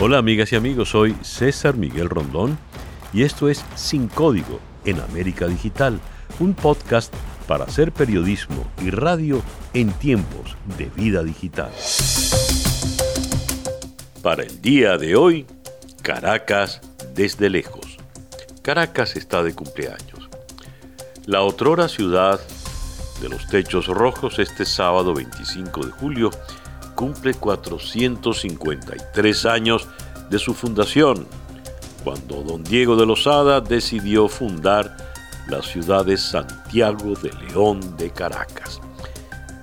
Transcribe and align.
Hola 0.00 0.18
amigas 0.18 0.52
y 0.52 0.56
amigos, 0.56 0.90
soy 0.90 1.16
César 1.22 1.76
Miguel 1.76 2.08
Rondón 2.08 2.56
y 3.12 3.24
esto 3.24 3.48
es 3.48 3.64
Sin 3.74 4.06
Código 4.06 4.60
en 4.84 5.00
América 5.00 5.48
Digital, 5.48 5.98
un 6.38 6.54
podcast 6.54 7.12
para 7.48 7.64
hacer 7.64 7.90
periodismo 7.90 8.64
y 8.80 8.90
radio 8.90 9.42
en 9.74 9.90
tiempos 9.90 10.56
de 10.78 10.84
vida 10.94 11.24
digital. 11.24 11.72
Para 14.22 14.44
el 14.44 14.62
día 14.62 14.98
de 14.98 15.16
hoy, 15.16 15.46
Caracas 16.02 16.80
desde 17.16 17.50
lejos. 17.50 17.98
Caracas 18.62 19.16
está 19.16 19.42
de 19.42 19.52
cumpleaños. 19.52 20.30
La 21.26 21.42
otrora 21.42 21.88
ciudad 21.88 22.38
de 23.20 23.28
los 23.28 23.48
techos 23.48 23.88
rojos 23.88 24.38
este 24.38 24.64
sábado 24.64 25.12
25 25.12 25.86
de 25.86 25.90
julio 25.90 26.30
cumple 26.98 27.32
453 27.34 29.46
años 29.46 29.86
de 30.30 30.38
su 30.40 30.52
fundación, 30.52 31.28
cuando 32.02 32.42
don 32.42 32.64
Diego 32.64 32.96
de 32.96 33.06
Lozada 33.06 33.60
decidió 33.60 34.26
fundar 34.26 34.96
la 35.46 35.62
ciudad 35.62 36.04
de 36.04 36.16
Santiago 36.16 37.14
de 37.14 37.32
León 37.34 37.96
de 37.96 38.10
Caracas. 38.10 38.80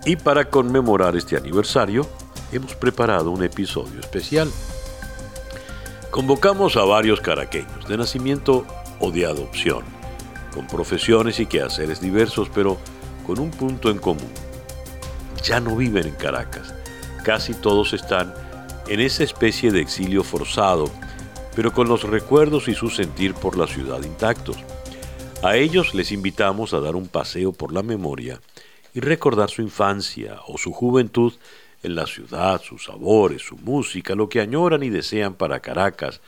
Y 0.06 0.16
para 0.16 0.46
conmemorar 0.46 1.18
este 1.18 1.36
aniversario, 1.36 2.08
hemos 2.54 2.74
preparado 2.74 3.32
un 3.32 3.44
episodio 3.44 4.00
especial. 4.00 4.50
Convocamos 6.12 6.78
a 6.78 6.86
varios 6.86 7.20
caraqueños 7.20 7.86
de 7.90 7.98
nacimiento 7.98 8.66
o 9.02 9.12
de 9.12 9.26
adopción, 9.26 9.84
con 10.54 10.68
profesiones 10.68 11.42
y 11.42 11.48
quehaceres 11.48 12.00
diversos, 12.00 12.48
pero 12.56 12.78
con 13.28 13.40
un 13.40 13.52
punto 13.52 13.90
en 13.90 13.98
común. 13.98 14.32
Ya 15.44 15.60
no 15.60 15.76
viven 15.76 16.08
en 16.08 16.16
Caracas, 16.16 16.74
casi 17.26 17.56
todos 17.56 17.94
están 17.94 18.36
en 18.88 19.00
esa 19.00 19.24
especie 19.24 19.72
de 19.72 19.82
exilio 19.82 20.24
forzado, 20.24 20.92
pero 21.56 21.74
con 21.74 21.88
los 21.88 22.04
recuerdos 22.04 22.68
y 22.68 22.76
su 22.76 22.92
sentir 22.92 23.34
por 23.34 23.58
la 23.58 23.66
ciudad 23.66 24.04
intactos. 24.04 24.58
A 25.42 25.58
ellos 25.58 25.96
les 25.96 26.12
invitamos 26.12 26.76
a 26.76 26.80
dar 26.82 26.96
un 26.96 27.08
paseo 27.08 27.52
por 27.52 27.74
la 27.74 27.82
memoria 27.82 28.40
y 28.94 29.00
recordar 29.00 29.50
su 29.50 29.64
infancia 29.64 30.38
o 30.46 30.60
su 30.60 30.72
juventud 30.72 31.34
en 31.82 31.96
la 31.96 32.06
ciudad, 32.06 32.62
sus 32.62 32.86
sabores, 32.86 33.42
su 33.42 33.58
música, 33.58 34.14
lo 34.14 34.30
que 34.30 34.40
añoran 34.40 34.84
y 34.84 34.90
desean 34.90 35.34
para 35.34 35.62
Caracas, 35.62 36.22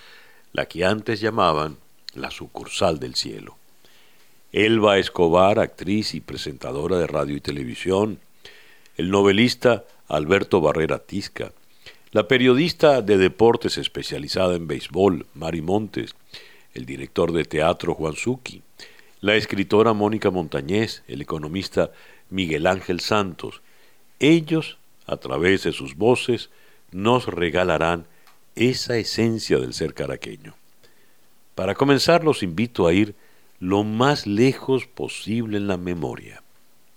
la 0.52 0.66
que 0.66 0.84
antes 0.84 1.22
llamaban 1.22 1.78
la 2.16 2.32
sucursal 2.32 3.00
del 3.00 3.14
cielo. 3.14 3.56
Elba 4.52 4.98
Escobar, 4.98 5.59
actriz 5.59 6.16
y 6.16 6.22
presentadora 6.22 6.98
de 6.98 7.06
radio 7.06 7.36
y 7.36 7.42
televisión, 7.42 8.20
el 8.98 9.11
novelista 9.11 9.84
Alberto 10.08 10.61
Barrera 10.61 11.00
Tisca, 11.00 11.52
la 12.11 12.27
periodista 12.27 13.02
de 13.02 13.17
deportes 13.17 13.77
especializada 13.77 14.55
en 14.55 14.67
béisbol, 14.67 15.27
Mari 15.33 15.61
Montes, 15.61 16.16
el 16.73 16.86
director 16.86 17.31
de 17.33 17.44
teatro 17.44 17.94
Juan 17.94 18.16
Zucchi, 18.16 18.61
la 19.19 19.36
escritora 19.36 19.94
Mónica 19.94 20.31
Montañez, 20.31 21.03
el 21.08 21.22
economista 21.22 21.91
Miguel 22.30 22.67
Ángel 22.67 22.99
Santos. 22.99 23.61
Ellos, 24.19 24.77
a 25.05 25.17
través 25.17 25.64
de 25.64 25.72
sus 25.72 25.95
voces, 25.95 26.49
nos 26.92 27.25
regalarán 27.25 28.05
esa 28.55 28.97
esencia 28.97 29.58
del 29.58 29.73
ser 29.73 29.94
caraqueño. 29.94 30.55
Para 31.55 31.75
comenzar, 31.75 32.23
los 32.23 32.44
invito 32.44 32.88
a 32.88 32.94
ir 32.94 33.16
lo 33.59 33.83
más 33.83 34.27
lejos 34.27 34.86
posible 34.86 35.58
en 35.58 35.67
la 35.67 35.77
memoria. 35.77 36.44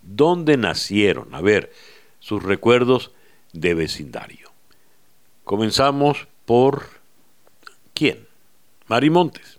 ¿Dónde 0.02 0.56
nacieron? 0.56 1.34
A 1.34 1.40
ver, 1.40 1.72
sus 2.20 2.42
recuerdos 2.42 3.12
de 3.52 3.74
vecindario. 3.74 4.50
Comenzamos 5.44 6.28
por 6.44 6.86
¿quién? 7.94 8.28
Mari 8.86 9.10
Montes. 9.10 9.58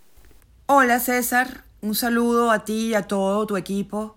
Hola 0.68 1.00
César, 1.00 1.64
un 1.82 1.96
saludo 1.96 2.52
a 2.52 2.64
ti 2.64 2.88
y 2.88 2.94
a 2.94 3.08
todo 3.08 3.46
tu 3.46 3.58
equipo. 3.58 4.16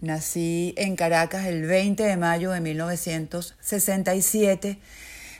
Nací 0.00 0.74
en 0.76 0.96
Caracas 0.96 1.46
el 1.46 1.66
20 1.66 2.02
de 2.02 2.16
mayo 2.16 2.50
de 2.50 2.60
1967. 2.60 4.78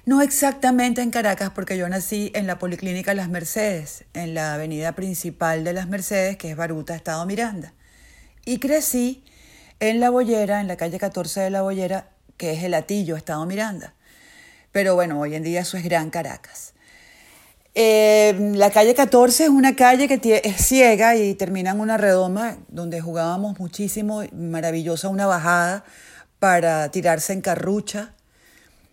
No 0.04 0.20
exactamente 0.20 1.00
en 1.00 1.10
Caracas 1.10 1.50
porque 1.54 1.78
yo 1.78 1.88
nací 1.88 2.30
en 2.34 2.46
la 2.46 2.58
Policlínica 2.58 3.14
Las 3.14 3.28
Mercedes, 3.28 4.04
en 4.14 4.34
la 4.34 4.54
avenida 4.54 4.92
principal 4.92 5.64
de 5.64 5.72
Las 5.72 5.88
Mercedes, 5.88 6.36
que 6.36 6.50
es 6.50 6.56
Baruta, 6.56 6.94
Estado 6.94 7.24
Miranda. 7.24 7.72
Y 8.44 8.58
crecí 8.58 9.24
en 9.80 10.00
La 10.00 10.10
Bollera, 10.10 10.60
en 10.60 10.68
la 10.68 10.76
calle 10.76 10.98
14 10.98 11.40
de 11.40 11.50
La 11.50 11.62
Bollera, 11.62 12.10
que 12.36 12.52
es 12.52 12.62
el 12.64 12.74
Atillo, 12.74 13.16
Estado 13.16 13.44
Miranda. 13.46 13.94
Pero 14.72 14.94
bueno, 14.94 15.20
hoy 15.20 15.34
en 15.34 15.42
día 15.42 15.60
eso 15.60 15.76
es 15.76 15.84
Gran 15.84 16.10
Caracas. 16.10 16.72
Eh, 17.74 18.52
la 18.54 18.70
calle 18.70 18.94
14 18.94 19.44
es 19.44 19.50
una 19.50 19.74
calle 19.74 20.06
que 20.06 20.42
es 20.44 20.66
ciega 20.66 21.16
y 21.16 21.34
termina 21.34 21.70
en 21.70 21.80
una 21.80 21.96
redoma 21.96 22.58
donde 22.68 23.00
jugábamos 23.00 23.58
muchísimo, 23.58 24.22
maravillosa 24.32 25.08
una 25.08 25.26
bajada 25.26 25.84
para 26.38 26.90
tirarse 26.90 27.32
en 27.32 27.40
carrucha, 27.40 28.12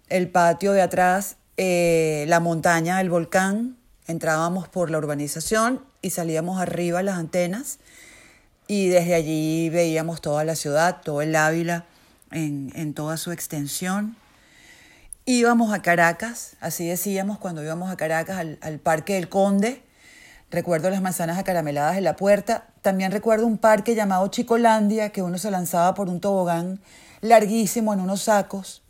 el 0.08 0.30
patio 0.30 0.72
de 0.72 0.82
atrás, 0.82 1.36
eh, 1.58 2.24
la 2.28 2.40
montaña 2.40 3.00
del 3.00 3.10
volcán, 3.10 3.76
entrábamos 4.08 4.68
por 4.70 4.90
la 4.92 4.98
urbanización 4.98 5.84
y 6.02 6.12
salíamos 6.12 6.62
arriba 6.62 7.04
las 7.04 7.18
antenas 7.18 7.80
y 8.68 8.88
desde 8.88 9.16
allí 9.16 9.70
veíamos 9.70 10.22
toda 10.22 10.44
la 10.46 10.56
ciudad, 10.56 11.02
todo 11.04 11.22
el 11.22 11.36
Ávila, 11.36 11.86
en, 12.31 12.94
toda 12.94 13.17
su 13.17 13.31
extensión. 13.31 14.16
Íbamos 15.25 15.73
a 15.73 15.81
Caracas, 15.81 16.56
así 16.59 16.88
decíamos 16.88 17.38
cuando 17.38 17.63
íbamos 17.63 17.91
a 17.91 17.97
Caracas 17.97 18.38
al, 18.38 18.79
Parque 18.79 19.16
del 19.16 19.29
Conde. 19.29 19.84
Recuerdo 20.50 20.90
las 20.90 21.01
manzanas 21.01 21.38
acarameladas 21.38 21.97
en 21.97 22.03
la 22.03 22.16
puerta. 22.16 22.67
También 22.81 23.12
recuerdo 23.12 23.45
un 23.45 23.57
parque 23.57 23.94
llamado 23.94 24.28
Chicolandia, 24.29 25.09
que 25.09 25.22
uno 25.22 25.38
se 25.38 25.51
lanzaba 25.51 25.94
por 25.94 26.09
un 26.09 26.19
tobogán 26.19 26.79
larguísimo 27.22 27.94
en 27.94 28.00
unos 28.00 28.23
sacos. 28.23 28.81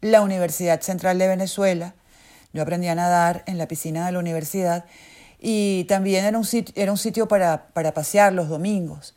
La 0.00 0.20
Universidad 0.20 0.82
Central 0.82 1.18
de 1.18 1.28
Venezuela. 1.28 1.94
Yo 2.52 2.62
aprendí 2.62 2.88
a 2.88 2.94
nadar 2.94 3.42
en 3.46 3.56
la 3.56 3.66
piscina 3.66 4.04
de 4.04 4.12
la 4.12 4.18
universidad 4.18 4.84
y 5.40 5.84
también 5.84 6.24
era 6.24 6.38
un 6.38 6.44
sitio, 6.44 6.74
era 6.76 6.92
un 6.92 6.98
sitio 6.98 7.26
para, 7.26 7.68
para 7.68 7.92
pasear 7.92 8.32
los 8.32 8.48
domingos. 8.48 9.14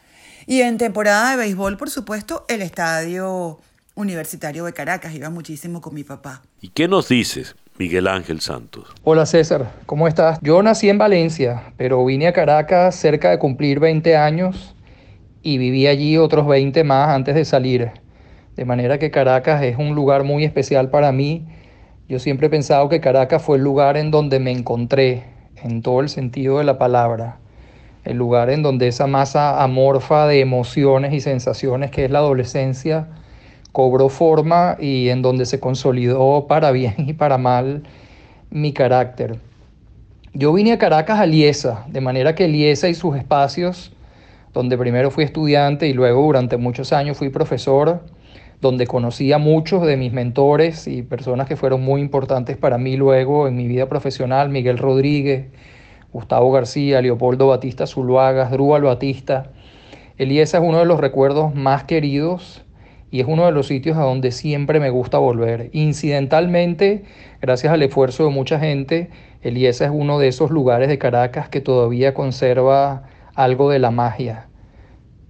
Y 0.50 0.62
en 0.62 0.78
temporada 0.78 1.32
de 1.32 1.36
béisbol, 1.36 1.76
por 1.76 1.90
supuesto, 1.90 2.46
el 2.48 2.62
estadio 2.62 3.60
universitario 3.96 4.64
de 4.64 4.72
Caracas. 4.72 5.14
Iba 5.14 5.30
muchísimo 5.30 5.82
con 5.82 5.94
mi 5.94 6.06
papá. 6.06 6.42
¿Y 6.62 6.70
qué 6.70 6.88
nos 6.88 7.10
dices? 7.10 7.58
Miguel 7.78 8.08
Ángel 8.08 8.40
Santos. 8.40 8.88
Hola 9.04 9.26
César, 9.26 9.74
¿cómo 9.86 10.08
estás? 10.08 10.40
Yo 10.42 10.64
nací 10.64 10.88
en 10.88 10.98
Valencia, 10.98 11.74
pero 11.76 12.06
vine 12.06 12.28
a 12.28 12.34
Caracas 12.34 12.96
cerca 12.96 13.30
de 13.30 13.40
cumplir 13.40 13.82
20 13.82 14.16
años 14.16 14.74
y 15.42 15.58
viví 15.58 15.86
allí 15.86 16.18
otros 16.18 16.48
20 16.48 16.82
más 16.86 17.10
antes 17.10 17.36
de 17.36 17.44
salir. 17.44 17.92
De 18.56 18.64
manera 18.64 19.00
que 19.00 19.12
Caracas 19.12 19.62
es 19.64 19.76
un 19.78 19.96
lugar 19.96 20.24
muy 20.24 20.46
especial 20.46 20.90
para 20.90 21.12
mí. 21.12 21.46
Yo 22.08 22.20
siempre 22.20 22.48
he 22.48 22.50
pensado 22.50 22.88
que 22.88 23.02
Caracas 23.02 23.44
fue 23.44 23.58
el 23.58 23.66
lugar 23.66 23.98
en 23.98 24.12
donde 24.12 24.40
me 24.40 24.54
encontré, 24.54 25.26
en 25.62 25.82
todo 25.82 26.00
el 26.00 26.08
sentido 26.08 26.60
de 26.60 26.64
la 26.64 26.78
palabra 26.78 27.38
el 28.08 28.18
lugar 28.18 28.50
en 28.50 28.64
donde 28.64 28.88
esa 28.88 29.06
masa 29.06 29.62
amorfa 29.62 30.28
de 30.28 30.40
emociones 30.40 31.14
y 31.14 31.20
sensaciones 31.20 31.92
que 31.92 32.06
es 32.06 32.12
la 32.12 32.20
adolescencia 32.20 33.08
cobró 33.74 34.08
forma 34.08 34.78
y 34.80 35.10
en 35.10 35.22
donde 35.22 35.46
se 35.46 35.60
consolidó 35.60 36.48
para 36.48 36.72
bien 36.72 36.96
y 36.98 37.14
para 37.14 37.38
mal 37.38 37.84
mi 38.50 38.72
carácter. 38.72 39.40
Yo 40.34 40.54
vine 40.54 40.72
a 40.72 40.78
Caracas 40.78 41.20
a 41.20 41.26
Liesa, 41.26 41.86
de 41.88 42.00
manera 42.00 42.34
que 42.34 42.48
Liesa 42.48 42.88
y 42.88 42.94
sus 42.94 43.18
espacios, 43.18 43.92
donde 44.54 44.78
primero 44.78 45.12
fui 45.12 45.26
estudiante 45.26 45.88
y 45.88 45.94
luego 45.94 46.24
durante 46.24 46.56
muchos 46.58 46.94
años 46.94 47.18
fui 47.18 47.30
profesor, 47.30 48.04
donde 48.62 48.88
conocí 48.88 49.34
a 49.34 49.38
muchos 49.38 49.86
de 49.86 49.98
mis 49.98 50.14
mentores 50.14 50.88
y 50.88 51.02
personas 51.02 51.48
que 51.48 51.58
fueron 51.58 51.82
muy 51.82 52.02
importantes 52.02 52.56
para 52.56 52.78
mí 52.78 52.96
luego 52.96 53.48
en 53.48 53.58
mi 53.58 53.68
vida 53.68 53.88
profesional, 53.90 54.50
Miguel 54.50 54.78
Rodríguez, 54.78 55.48
Gustavo 56.14 56.52
García, 56.52 57.02
Leopoldo 57.02 57.48
Batista 57.48 57.88
Zuluaga, 57.88 58.50
Drúbal 58.50 58.84
Batista. 58.84 59.52
Eliesa 60.18 60.58
es 60.58 60.64
uno 60.64 60.80
de 60.80 60.86
los 60.86 61.00
recuerdos 61.00 61.54
más 61.54 61.84
queridos 61.84 62.64
y 63.12 63.22
es 63.22 63.28
uno 63.28 63.46
de 63.46 63.52
los 63.52 63.68
sitios 63.68 63.98
a 63.98 64.02
donde 64.02 64.32
siempre 64.32 64.80
me 64.80 64.90
gusta 64.90 65.18
volver. 65.18 65.70
Incidentalmente, 65.74 67.04
gracias 67.42 67.72
al 67.72 67.84
esfuerzo 67.84 68.26
de 68.26 68.32
mucha 68.32 68.60
gente, 68.60 69.10
Eliesa 69.42 69.86
es 69.86 69.92
uno 69.94 70.20
de 70.20 70.28
esos 70.28 70.52
lugares 70.52 70.90
de 70.90 70.98
Caracas 70.98 71.50
que 71.50 71.62
todavía 71.62 72.14
conserva 72.14 73.04
algo 73.36 73.70
de 73.70 73.80
la 73.80 73.92
magia. 73.92 74.48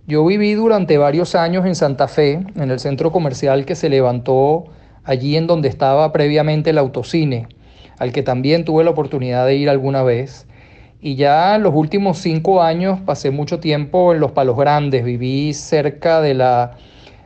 Yo 0.07 0.25
viví 0.25 0.53
durante 0.53 0.97
varios 0.97 1.35
años 1.35 1.65
en 1.65 1.75
Santa 1.75 2.07
Fe, 2.07 2.39
en 2.56 2.71
el 2.71 2.80
centro 2.80 3.12
comercial 3.12 3.65
que 3.65 3.75
se 3.75 3.89
levantó 3.89 4.65
allí 5.03 5.35
en 5.35 5.47
donde 5.47 5.68
estaba 5.68 6.12
previamente 6.13 6.69
el 6.69 6.77
autocine, 6.77 7.47
al 8.00 8.13
que 8.13 8.23
también 8.23 8.63
tuve 8.63 8.85
la 8.85 8.91
oportunidad 8.91 9.45
de 9.45 9.56
ir 9.56 9.69
alguna 9.69 10.03
vez. 10.03 10.47
Y 10.99 11.15
ya 11.15 11.57
los 11.59 11.75
últimos 11.75 12.17
cinco 12.17 12.61
años 12.61 12.99
pasé 13.01 13.29
mucho 13.29 13.59
tiempo 13.59 14.13
en 14.13 14.19
Los 14.19 14.31
Palos 14.31 14.57
Grandes, 14.57 15.03
viví 15.03 15.53
cerca 15.53 16.21
de 16.21 16.33
la 16.33 16.71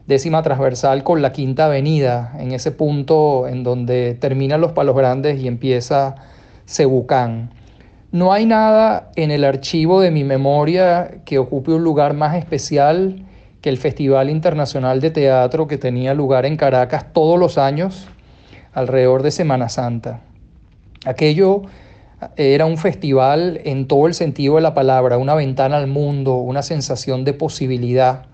décima 0.07 0.43
transversal 0.43 1.03
con 1.03 1.21
la 1.21 1.31
Quinta 1.31 1.65
Avenida, 1.65 2.33
en 2.37 2.51
ese 2.51 2.71
punto 2.71 3.47
en 3.47 3.63
donde 3.63 4.13
terminan 4.15 4.59
Los 4.59 4.73
Palos 4.73 4.95
Grandes 4.95 5.39
y 5.39 5.47
empieza 5.47 6.15
Cebucán. 6.67 7.51
No 8.11 8.33
hay 8.33 8.45
nada 8.45 9.09
en 9.15 9.31
el 9.31 9.45
archivo 9.45 10.01
de 10.01 10.11
mi 10.11 10.25
memoria 10.25 11.21
que 11.23 11.39
ocupe 11.39 11.71
un 11.71 11.83
lugar 11.83 12.13
más 12.13 12.35
especial 12.35 13.25
que 13.61 13.69
el 13.69 13.77
Festival 13.77 14.29
Internacional 14.29 14.99
de 14.99 15.11
Teatro 15.11 15.67
que 15.67 15.77
tenía 15.77 16.13
lugar 16.13 16.45
en 16.45 16.57
Caracas 16.57 17.13
todos 17.13 17.39
los 17.39 17.57
años 17.57 18.09
alrededor 18.73 19.23
de 19.23 19.31
Semana 19.31 19.69
Santa. 19.69 20.19
Aquello 21.05 21.61
era 22.35 22.65
un 22.65 22.77
festival 22.77 23.61
en 23.63 23.87
todo 23.87 24.07
el 24.07 24.13
sentido 24.13 24.55
de 24.55 24.61
la 24.61 24.73
palabra, 24.73 25.17
una 25.17 25.35
ventana 25.35 25.77
al 25.77 25.87
mundo, 25.87 26.35
una 26.35 26.61
sensación 26.61 27.25
de 27.25 27.33
posibilidad. 27.33 28.25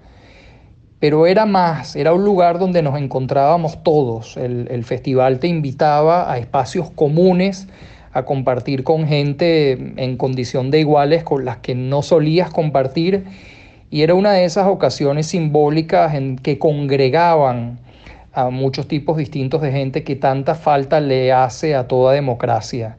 Pero 1.00 1.28
era 1.28 1.46
más, 1.46 1.96
era 1.96 2.14
un 2.14 2.24
lugar 2.24 2.60
donde 2.60 2.82
nos 2.82 2.98
encontrábamos 3.00 3.84
todos. 3.84 4.36
El, 4.36 4.84
festival 4.84 5.40
te 5.40 5.48
invitaba 5.48 6.32
a 6.32 6.38
espacios 6.38 6.90
comunes 6.90 7.68
a 8.14 8.26
compartir 8.26 8.84
con 8.84 9.08
gente 9.08 9.74
en 9.98 10.18
condición 10.18 10.72
de 10.72 10.80
iguales 10.80 11.24
con 11.24 11.46
las 11.46 11.58
que 11.58 11.76
no 11.76 12.02
solías 12.02 12.50
compartir 12.50 13.26
y 13.92 14.02
era 14.02 14.16
una 14.16 14.34
de 14.34 14.46
esas 14.46 14.68
ocasiones 14.68 15.28
simbólicas 15.28 16.16
en 16.16 16.38
que 16.38 16.58
congregaban 16.58 17.80
a 18.34 18.50
muchos 18.50 18.88
tipos 18.88 19.18
distintos 19.18 19.62
de 19.62 19.72
gente 19.72 20.04
que 20.04 20.16
tanta 20.16 20.56
falta 20.56 21.00
le 21.00 21.32
hace 21.32 21.76
a 21.76 21.88
toda 21.88 22.14
democracia. 22.14 22.98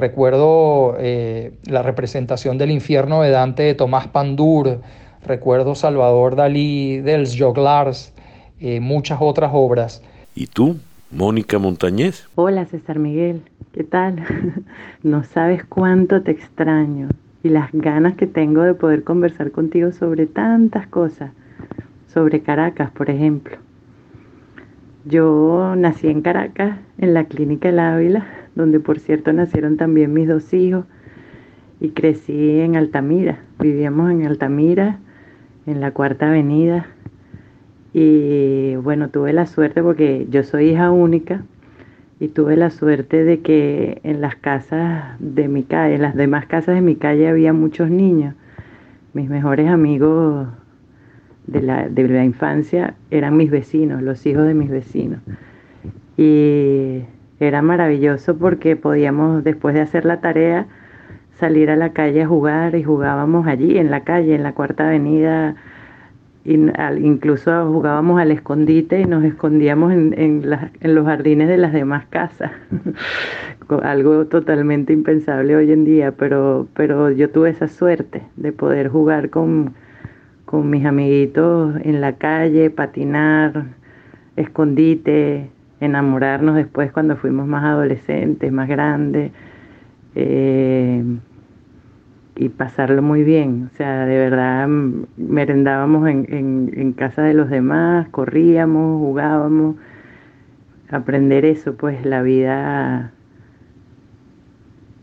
Recuerdo 0.00 0.96
eh, 0.98 1.52
la 1.66 1.82
representación 1.82 2.56
del 2.56 2.70
infierno 2.70 3.20
de 3.20 3.28
Dante 3.28 3.64
de 3.64 3.74
Tomás 3.74 4.08
Pandur, 4.08 4.80
recuerdo 5.26 5.74
Salvador 5.74 6.36
Dalí 6.36 7.00
dels 7.00 7.36
Joglars, 7.38 8.14
eh, 8.60 8.80
muchas 8.80 9.18
otras 9.20 9.50
obras. 9.52 10.02
¿Y 10.34 10.46
tú, 10.46 10.78
Mónica 11.10 11.58
Montañez? 11.58 12.26
Hola 12.34 12.64
César 12.64 12.98
Miguel, 12.98 13.42
¿Qué 13.72 13.84
tal? 13.84 14.24
No 15.02 15.22
sabes 15.22 15.66
cuánto 15.66 16.22
te 16.22 16.30
extraño 16.30 17.10
y 17.42 17.50
las 17.50 17.70
ganas 17.70 18.14
que 18.14 18.26
tengo 18.26 18.62
de 18.62 18.72
poder 18.72 19.04
conversar 19.04 19.50
contigo 19.50 19.92
sobre 19.92 20.24
tantas 20.24 20.86
cosas, 20.86 21.32
sobre 22.08 22.40
Caracas, 22.40 22.90
por 22.90 23.10
ejemplo. 23.10 23.58
Yo 25.04 25.74
nací 25.76 26.08
en 26.08 26.22
Caracas, 26.22 26.78
en 26.96 27.12
la 27.12 27.24
clínica 27.24 27.68
El 27.68 27.80
Ávila, 27.80 28.39
donde 28.60 28.80
por 28.80 28.98
cierto 28.98 29.32
nacieron 29.32 29.76
también 29.76 30.12
mis 30.12 30.28
dos 30.28 30.52
hijos, 30.54 30.84
y 31.80 31.90
crecí 31.90 32.60
en 32.60 32.76
Altamira. 32.76 33.38
Vivíamos 33.58 34.10
en 34.10 34.26
Altamira, 34.26 34.98
en 35.66 35.80
la 35.80 35.92
Cuarta 35.92 36.28
Avenida, 36.28 36.86
y 37.92 38.76
bueno, 38.76 39.08
tuve 39.08 39.32
la 39.32 39.46
suerte 39.46 39.82
porque 39.82 40.26
yo 40.30 40.44
soy 40.44 40.70
hija 40.70 40.90
única 40.90 41.42
y 42.20 42.28
tuve 42.28 42.56
la 42.56 42.70
suerte 42.70 43.24
de 43.24 43.40
que 43.40 44.00
en 44.04 44.20
las 44.20 44.36
casas 44.36 45.16
de 45.18 45.48
mi 45.48 45.64
calle, 45.64 45.96
en 45.96 46.02
las 46.02 46.14
demás 46.14 46.46
casas 46.46 46.76
de 46.76 46.82
mi 46.82 46.94
calle 46.94 47.28
había 47.28 47.52
muchos 47.52 47.90
niños. 47.90 48.34
Mis 49.12 49.28
mejores 49.28 49.68
amigos 49.68 50.46
de 51.46 51.62
la, 51.62 51.88
de 51.88 52.08
la 52.08 52.24
infancia 52.24 52.94
eran 53.10 53.36
mis 53.36 53.50
vecinos, 53.50 54.02
los 54.02 54.24
hijos 54.24 54.46
de 54.46 54.54
mis 54.54 54.70
vecinos. 54.70 55.20
Y 56.16 57.00
era 57.40 57.62
maravilloso 57.62 58.36
porque 58.36 58.76
podíamos, 58.76 59.42
después 59.42 59.74
de 59.74 59.80
hacer 59.80 60.04
la 60.04 60.20
tarea, 60.20 60.66
salir 61.38 61.70
a 61.70 61.76
la 61.76 61.92
calle 61.94 62.22
a 62.22 62.28
jugar 62.28 62.74
y 62.74 62.84
jugábamos 62.84 63.46
allí, 63.46 63.78
en 63.78 63.90
la 63.90 64.04
calle, 64.04 64.34
en 64.34 64.42
la 64.42 64.52
Cuarta 64.52 64.88
Avenida, 64.88 65.56
incluso 66.44 67.66
jugábamos 67.72 68.20
al 68.20 68.30
escondite 68.30 69.00
y 69.00 69.04
nos 69.04 69.24
escondíamos 69.24 69.92
en, 69.92 70.50
los 70.82 71.06
jardines 71.06 71.48
de 71.48 71.56
las 71.56 71.72
demás 71.72 72.04
casas. 72.10 72.52
Algo 73.82 74.26
totalmente 74.26 74.92
impensable 74.92 75.56
hoy 75.56 75.72
en 75.72 75.84
día, 75.84 76.12
pero, 76.12 76.66
pero 76.74 77.10
yo 77.10 77.30
tuve 77.30 77.50
esa 77.50 77.68
suerte 77.68 78.22
de 78.36 78.52
poder 78.52 78.88
jugar 78.88 79.30
con, 79.30 79.74
con 80.44 80.68
mis 80.68 80.84
amiguitos 80.84 81.76
en 81.84 82.00
la 82.00 82.14
calle, 82.14 82.70
patinar, 82.70 83.66
escondite, 84.36 85.50
enamorarnos 85.80 86.54
después 86.56 86.92
cuando 86.92 87.16
fuimos 87.16 87.46
más 87.46 87.64
adolescentes, 87.64 88.52
más 88.52 88.68
grandes. 88.68 89.32
Eh, 90.14 91.02
y 92.36 92.48
pasarlo 92.48 93.02
muy 93.02 93.22
bien. 93.22 93.68
O 93.72 93.76
sea, 93.76 94.06
de 94.06 94.16
verdad 94.16 94.66
mm, 94.66 95.04
merendábamos 95.18 96.08
en, 96.08 96.72
en, 96.74 96.92
casa 96.92 97.22
de 97.22 97.34
los 97.34 97.50
demás, 97.50 98.08
corríamos, 98.08 98.98
jugábamos. 98.98 99.76
Aprender 100.90 101.44
eso, 101.44 101.76
pues 101.76 102.04
la 102.04 102.22
vida, 102.22 103.12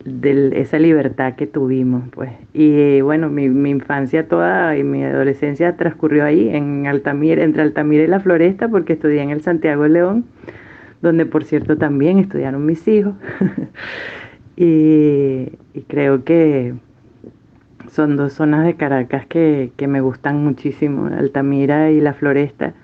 de 0.04 0.60
esa 0.60 0.80
libertad 0.80 1.36
que 1.36 1.48
tuvimos, 1.48 2.04
pues. 2.10 2.32
Y 2.54 3.02
bueno, 3.02 3.30
mi, 3.30 3.50
mi 3.50 3.70
infancia 3.70 4.28
toda 4.28 4.76
y 4.78 4.84
mi 4.84 5.04
adolescencia 5.04 5.76
transcurrió 5.78 6.26
ahí, 6.26 6.50
en 6.50 6.88
Altamira, 6.88 7.44
entre 7.44 7.62
Altamira 7.62 8.04
y 8.04 8.08
La 8.08 8.20
Floresta, 8.20 8.68
porque 8.68 8.94
estudié 8.94 9.22
en 9.22 9.30
el 9.30 9.42
Santiago 9.42 9.88
León, 9.88 10.26
donde 11.02 11.26
por 11.26 11.44
cierto 11.44 11.78
también 11.78 12.20
estudiaron 12.20 12.66
mis 12.66 12.88
hijos. 12.88 13.14
y 14.56 15.48
creo 15.88 16.24
que 16.24 16.74
son 17.98 18.16
dos 18.16 18.34
zonas 18.34 18.64
de 18.64 18.76
Caracas 18.76 19.26
que, 19.26 19.72
me 19.88 20.02
gustan 20.02 20.44
muchísimo, 20.44 21.08
Altamira 21.08 21.92
y 21.92 22.00
La 22.00 22.14
Floresta, 22.14 22.76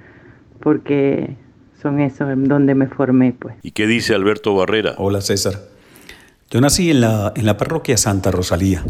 porque 0.60 1.36
son 1.82 2.00
eso, 2.00 2.26
donde 2.36 2.76
me 2.76 2.88
formé. 2.88 3.34
pues. 3.38 3.56
¿Y 3.62 3.72
qué 3.72 3.86
dice 3.88 4.16
Alberto 4.16 4.56
Barrera? 4.56 4.96
Hola 4.98 5.22
César. 5.22 5.54
Yo 6.50 6.62
nací 6.62 6.90
en 6.90 7.02
la, 7.02 7.32
en 7.36 7.46
la 7.46 7.58
parroquia 7.58 7.96
Santa 7.96 8.32
Rosalía, 8.32 8.84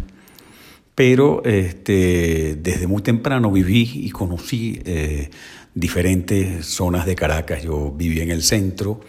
pero 0.96 1.44
este, 1.44 2.58
desde 2.62 2.88
muy 2.88 3.02
temprano 3.02 3.52
viví 3.52 3.90
y 3.94 4.10
conocí 4.12 4.82
eh, 4.86 5.30
diferentes 5.76 6.66
zonas 6.66 7.06
de 7.06 7.16
Caracas. 7.16 7.64
Yo 7.64 7.92
viví 7.92 8.22
en 8.22 8.32
el 8.32 8.44
centro, 8.44 9.02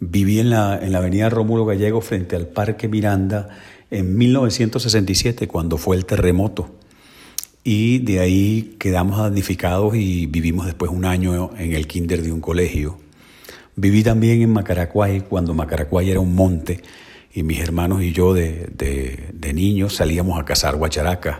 viví 0.00 0.38
en 0.38 0.50
la, 0.50 0.78
en 0.82 0.92
la 0.92 0.98
avenida 0.98 1.28
Rómulo 1.30 1.64
Gallego 1.64 2.00
frente 2.00 2.36
al 2.36 2.48
Parque 2.48 2.88
Miranda 2.88 3.48
en 3.90 4.16
1967 4.16 5.46
cuando 5.48 5.78
fue 5.78 5.96
el 5.96 6.06
terremoto. 6.06 6.74
Y 7.64 8.00
de 8.00 8.18
ahí 8.18 8.76
quedamos 8.78 9.18
damnificados 9.18 9.94
y 9.94 10.26
vivimos 10.26 10.66
después 10.66 10.90
un 10.90 11.04
año 11.04 11.50
en 11.56 11.74
el 11.74 11.86
kinder 11.86 12.22
de 12.22 12.32
un 12.32 12.40
colegio. 12.40 12.98
Viví 13.76 14.02
también 14.02 14.42
en 14.42 14.50
Macaracuay 14.50 15.20
cuando 15.20 15.54
Macaracuay 15.54 16.10
era 16.10 16.20
un 16.20 16.34
monte 16.34 16.82
y 17.32 17.42
mis 17.42 17.60
hermanos 17.60 18.02
y 18.02 18.12
yo 18.12 18.34
de, 18.34 18.68
de, 18.76 19.52
niños 19.54 19.94
salíamos 19.96 20.40
a 20.40 20.44
cazar 20.44 20.76
guacharacas. 20.76 21.38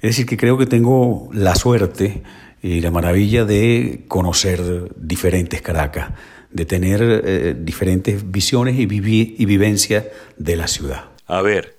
Es 0.00 0.10
decir, 0.10 0.26
que 0.26 0.36
creo 0.36 0.56
que 0.56 0.66
tengo 0.66 1.28
la 1.32 1.54
suerte 1.54 2.22
y 2.62 2.80
la 2.80 2.90
maravilla 2.90 3.44
de 3.44 4.04
conocer 4.08 4.60
diferentes 4.96 5.62
Caracas, 5.62 6.12
de 6.50 6.66
tener 6.66 7.00
eh, 7.02 7.56
diferentes 7.58 8.30
visiones 8.30 8.76
y, 8.78 8.82
y 8.82 9.44
vivencias 9.44 10.06
de 10.36 10.56
la 10.56 10.66
ciudad. 10.68 11.04
A 11.26 11.42
ver, 11.42 11.76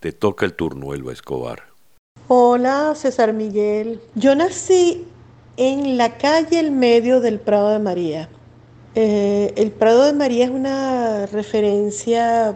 te 0.00 0.12
toca 0.12 0.46
el 0.46 0.54
turno, 0.54 0.94
Elba 0.94 1.12
Escobar. 1.12 1.64
Hola, 2.28 2.94
César 2.94 3.32
Miguel. 3.32 4.00
Yo 4.14 4.34
nací 4.34 5.04
en 5.56 5.98
la 5.98 6.16
calle 6.16 6.60
El 6.60 6.70
Medio 6.70 7.20
del 7.20 7.40
Prado 7.40 7.70
de 7.70 7.78
María. 7.78 8.28
Eh, 8.94 9.52
el 9.56 9.70
Prado 9.70 10.04
de 10.04 10.12
María 10.12 10.44
es 10.44 10.50
una 10.50 11.26
referencia 11.26 12.54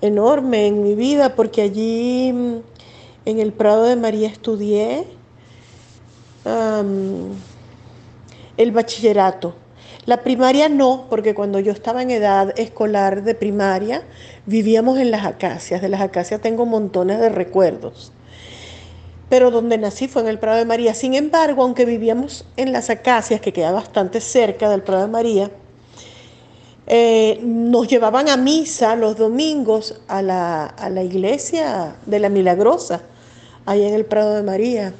enorme 0.00 0.66
en 0.66 0.82
mi 0.82 0.94
vida 0.94 1.36
porque 1.36 1.62
allí 1.62 2.32
mm, 2.32 2.56
en 3.24 3.38
el 3.40 3.52
Prado 3.52 3.84
de 3.84 3.96
María 3.96 4.28
estudié 4.28 5.06
el 6.44 7.32
bachillerato. 8.72 9.54
La 10.04 10.24
primaria 10.24 10.68
no, 10.68 11.06
porque 11.08 11.32
cuando 11.32 11.60
yo 11.60 11.70
estaba 11.70 12.02
en 12.02 12.10
edad 12.10 12.58
escolar 12.58 13.22
de 13.22 13.36
primaria, 13.36 14.02
vivíamos 14.46 14.98
en 14.98 15.12
las 15.12 15.24
acacias. 15.24 15.80
De 15.80 15.88
las 15.88 16.00
acacias 16.00 16.40
tengo 16.40 16.66
montones 16.66 17.20
de 17.20 17.28
recuerdos. 17.28 18.10
Pero 19.28 19.52
donde 19.52 19.78
nací 19.78 20.08
fue 20.08 20.22
en 20.22 20.28
el 20.28 20.40
Prado 20.40 20.58
de 20.58 20.64
María. 20.64 20.92
Sin 20.94 21.14
embargo, 21.14 21.62
aunque 21.62 21.84
vivíamos 21.84 22.44
en 22.56 22.72
las 22.72 22.90
acacias, 22.90 23.40
que 23.40 23.52
queda 23.52 23.70
bastante 23.70 24.20
cerca 24.20 24.68
del 24.68 24.82
Prado 24.82 25.02
de 25.02 25.12
María, 25.12 25.50
eh, 26.88 27.38
nos 27.42 27.86
llevaban 27.86 28.28
a 28.28 28.36
misa 28.36 28.96
los 28.96 29.16
domingos 29.16 30.00
a 30.08 30.20
la, 30.20 30.66
a 30.66 30.90
la 30.90 31.04
iglesia 31.04 31.94
de 32.06 32.18
la 32.18 32.28
Milagrosa, 32.28 33.02
ahí 33.66 33.84
en 33.84 33.94
el 33.94 34.04
Prado 34.04 34.34
de 34.34 34.42
María. 34.42 34.92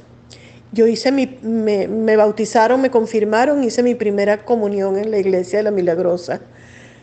Yo 0.72 0.86
hice 0.86 1.12
mi, 1.12 1.26
me, 1.42 2.16
bautizaron, 2.16 2.80
me 2.80 2.90
confirmaron, 2.90 3.62
hice 3.62 3.82
mi 3.82 3.94
primera 3.94 4.44
comunión 4.44 4.96
en 4.96 5.10
la 5.10 5.18
iglesia 5.18 5.58
de 5.58 5.64
la 5.64 5.70
Milagrosa, 5.70 6.40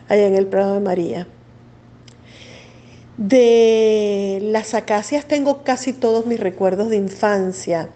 allá 0.08 0.26
en 0.26 0.34
el 0.34 0.48
Prado 0.48 0.74
de 0.74 0.80
María. 0.80 1.28
De 3.16 4.40
las 4.42 4.74
acacias 4.74 5.24
tengo 5.26 5.62
casi 5.62 5.92
todos 5.92 6.26
mis 6.26 6.40
recuerdos 6.40 6.90
de 6.90 6.96
infancia. 6.96 7.90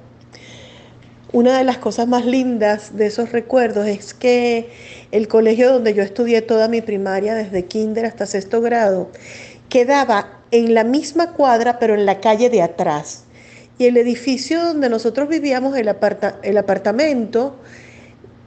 Una 1.32 1.58
de 1.58 1.64
las 1.64 1.78
cosas 1.78 2.06
más 2.06 2.24
lindas 2.24 2.96
de 2.96 3.06
esos 3.06 3.32
recuerdos 3.32 3.88
es 3.88 4.14
que 4.14 4.70
el 5.10 5.26
colegio 5.26 5.72
donde 5.72 5.92
yo 5.92 6.04
estudié 6.04 6.42
toda 6.42 6.68
mi 6.68 6.82
primaria, 6.82 7.34
desde 7.34 7.64
kinder 7.64 8.06
hasta 8.06 8.26
sexto 8.26 8.60
grado, 8.60 9.10
quedaba 9.68 10.38
en 10.52 10.72
la 10.74 10.84
misma 10.84 11.32
cuadra, 11.32 11.80
pero 11.80 11.94
en 11.94 12.06
la 12.06 12.20
calle 12.20 12.50
de 12.50 12.62
atrás. 12.62 13.23
Y 13.78 13.86
el 13.86 13.96
edificio 13.96 14.62
donde 14.62 14.88
nosotros 14.88 15.28
vivíamos, 15.28 15.76
el, 15.76 15.92
el 16.42 16.58
apartamento, 16.58 17.56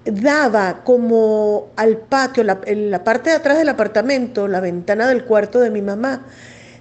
daba 0.05 0.83
como 0.83 1.67
al 1.75 1.97
patio, 1.97 2.43
la, 2.43 2.59
en 2.65 2.91
la 2.91 3.03
parte 3.03 3.29
de 3.31 3.35
atrás 3.35 3.57
del 3.57 3.69
apartamento, 3.69 4.47
la 4.47 4.61
ventana 4.61 5.07
del 5.07 5.25
cuarto 5.25 5.59
de 5.59 5.69
mi 5.69 5.81
mamá, 5.81 6.25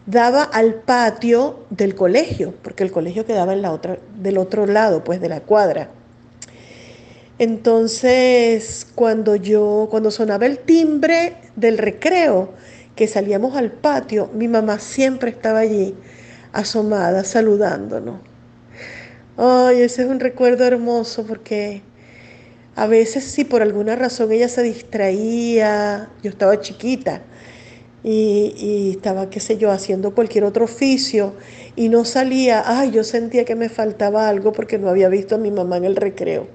daba 0.06 0.44
al 0.44 0.74
patio 0.74 1.66
del 1.70 1.94
colegio, 1.94 2.54
porque 2.62 2.84
el 2.84 2.92
colegio 2.92 3.26
quedaba 3.26 3.52
en 3.52 3.62
la 3.62 3.72
otra, 3.72 3.98
del 4.16 4.38
otro 4.38 4.66
lado, 4.66 5.02
pues 5.02 5.20
de 5.20 5.28
la 5.28 5.40
cuadra. 5.40 5.90
Entonces, 7.38 8.86
cuando 8.94 9.36
yo, 9.36 9.88
cuando 9.90 10.10
sonaba 10.10 10.46
el 10.46 10.58
timbre 10.60 11.36
del 11.56 11.76
recreo, 11.76 12.50
que 12.94 13.06
salíamos 13.08 13.56
al 13.56 13.72
patio, 13.72 14.30
mi 14.32 14.48
mamá 14.48 14.78
siempre 14.78 15.30
estaba 15.30 15.58
allí, 15.58 15.94
asomada, 16.52 17.24
saludándonos. 17.24 18.20
Ay, 19.38 19.83
ese 19.83 20.02
es 20.02 20.09
un 20.09 20.19
recuerdo 20.19 20.64
hermoso 20.64 21.26
porque 21.26 21.83
a 22.75 22.87
veces 22.87 23.25
si 23.25 23.45
por 23.45 23.61
alguna 23.61 23.95
razón 23.95 24.33
ella 24.33 24.49
se 24.49 24.62
distraía, 24.62 26.09
yo 26.23 26.31
estaba 26.31 26.59
chiquita 26.61 27.21
y, 28.02 28.93
estaba, 28.97 29.28
qué 29.28 29.40
sé 29.40 29.59
yo, 29.59 29.73
haciendo 29.73 30.14
cualquier 30.14 30.45
otro 30.45 30.64
oficio 30.64 31.35
y 31.75 31.90
no 31.90 32.07
salía, 32.07 32.62
ay, 32.64 32.93
yo 32.93 33.05
sentía 33.05 33.45
que 33.45 33.57
me 33.57 33.69
faltaba 33.69 34.26
algo 34.26 34.52
porque 34.52 34.78
no 34.78 34.88
había 34.88 35.11
visto 35.11 35.35
a 35.35 35.38
mi 35.38 35.50
mamá 35.50 35.76
en 35.76 35.85
el 35.85 35.97
recreo. 35.97 36.49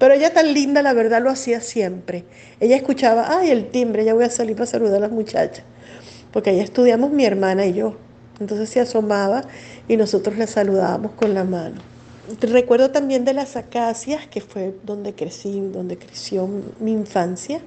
Pero 0.00 0.14
ella 0.14 0.32
tan 0.32 0.52
linda, 0.52 0.82
la 0.82 0.94
verdad, 0.94 1.22
lo 1.22 1.30
hacía 1.30 1.60
siempre. 1.60 2.24
Ella 2.58 2.74
escuchaba, 2.74 3.38
ay, 3.38 3.50
el 3.50 3.70
timbre, 3.70 4.04
ya 4.04 4.14
voy 4.14 4.24
a 4.24 4.30
salir 4.30 4.56
para 4.56 4.66
saludar 4.66 4.96
a 4.96 5.00
las 5.00 5.12
muchachas. 5.12 5.64
Porque 6.32 6.50
allá 6.50 6.64
estudiamos 6.64 7.12
mi 7.12 7.24
hermana 7.24 7.64
y 7.66 7.74
yo. 7.74 7.96
Entonces 8.40 8.70
se 8.70 8.80
asomaba 8.80 9.44
y 9.86 9.96
nosotros 9.96 10.36
la 10.36 10.48
saludábamos 10.48 11.12
con 11.12 11.32
la 11.34 11.44
mano. 11.44 11.97
Recuerdo 12.40 12.90
también 12.90 13.24
de 13.24 13.32
las 13.32 13.56
acacias, 13.56 14.26
que 14.26 14.42
fue 14.42 14.74
donde 14.84 15.14
crecí, 15.14 15.60
donde 15.60 15.96
creció 15.96 16.46
mi 16.78 16.92
infancia, 16.92 17.62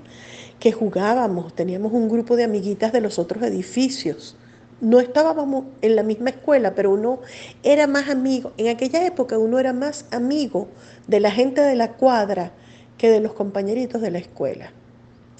que 0.59 0.71
jugábamos, 0.71 1.55
teníamos 1.55 1.91
un 1.93 2.07
grupo 2.07 2.35
de 2.35 2.43
amiguitas 2.43 2.93
de 2.93 3.01
los 3.01 3.17
otros 3.17 3.41
edificios. 3.41 4.35
No 4.79 4.99
estábamos 4.99 5.65
en 5.81 5.95
la 5.95 6.03
misma 6.03 6.29
escuela, 6.29 6.75
pero 6.75 6.91
uno 6.91 7.21
era 7.63 7.87
más 7.87 8.07
amigo. 8.09 8.53
En 8.57 8.67
aquella 8.67 9.03
época 9.03 9.39
uno 9.39 9.57
era 9.57 9.73
más 9.73 10.05
amigo 10.11 10.67
de 11.07 11.19
la 11.19 11.31
gente 11.31 11.61
de 11.61 11.75
la 11.75 11.93
cuadra 11.93 12.51
que 12.99 13.09
de 13.09 13.19
los 13.19 13.33
compañeritos 13.33 13.99
de 13.99 14.11
la 14.11 14.19
escuela. 14.19 14.71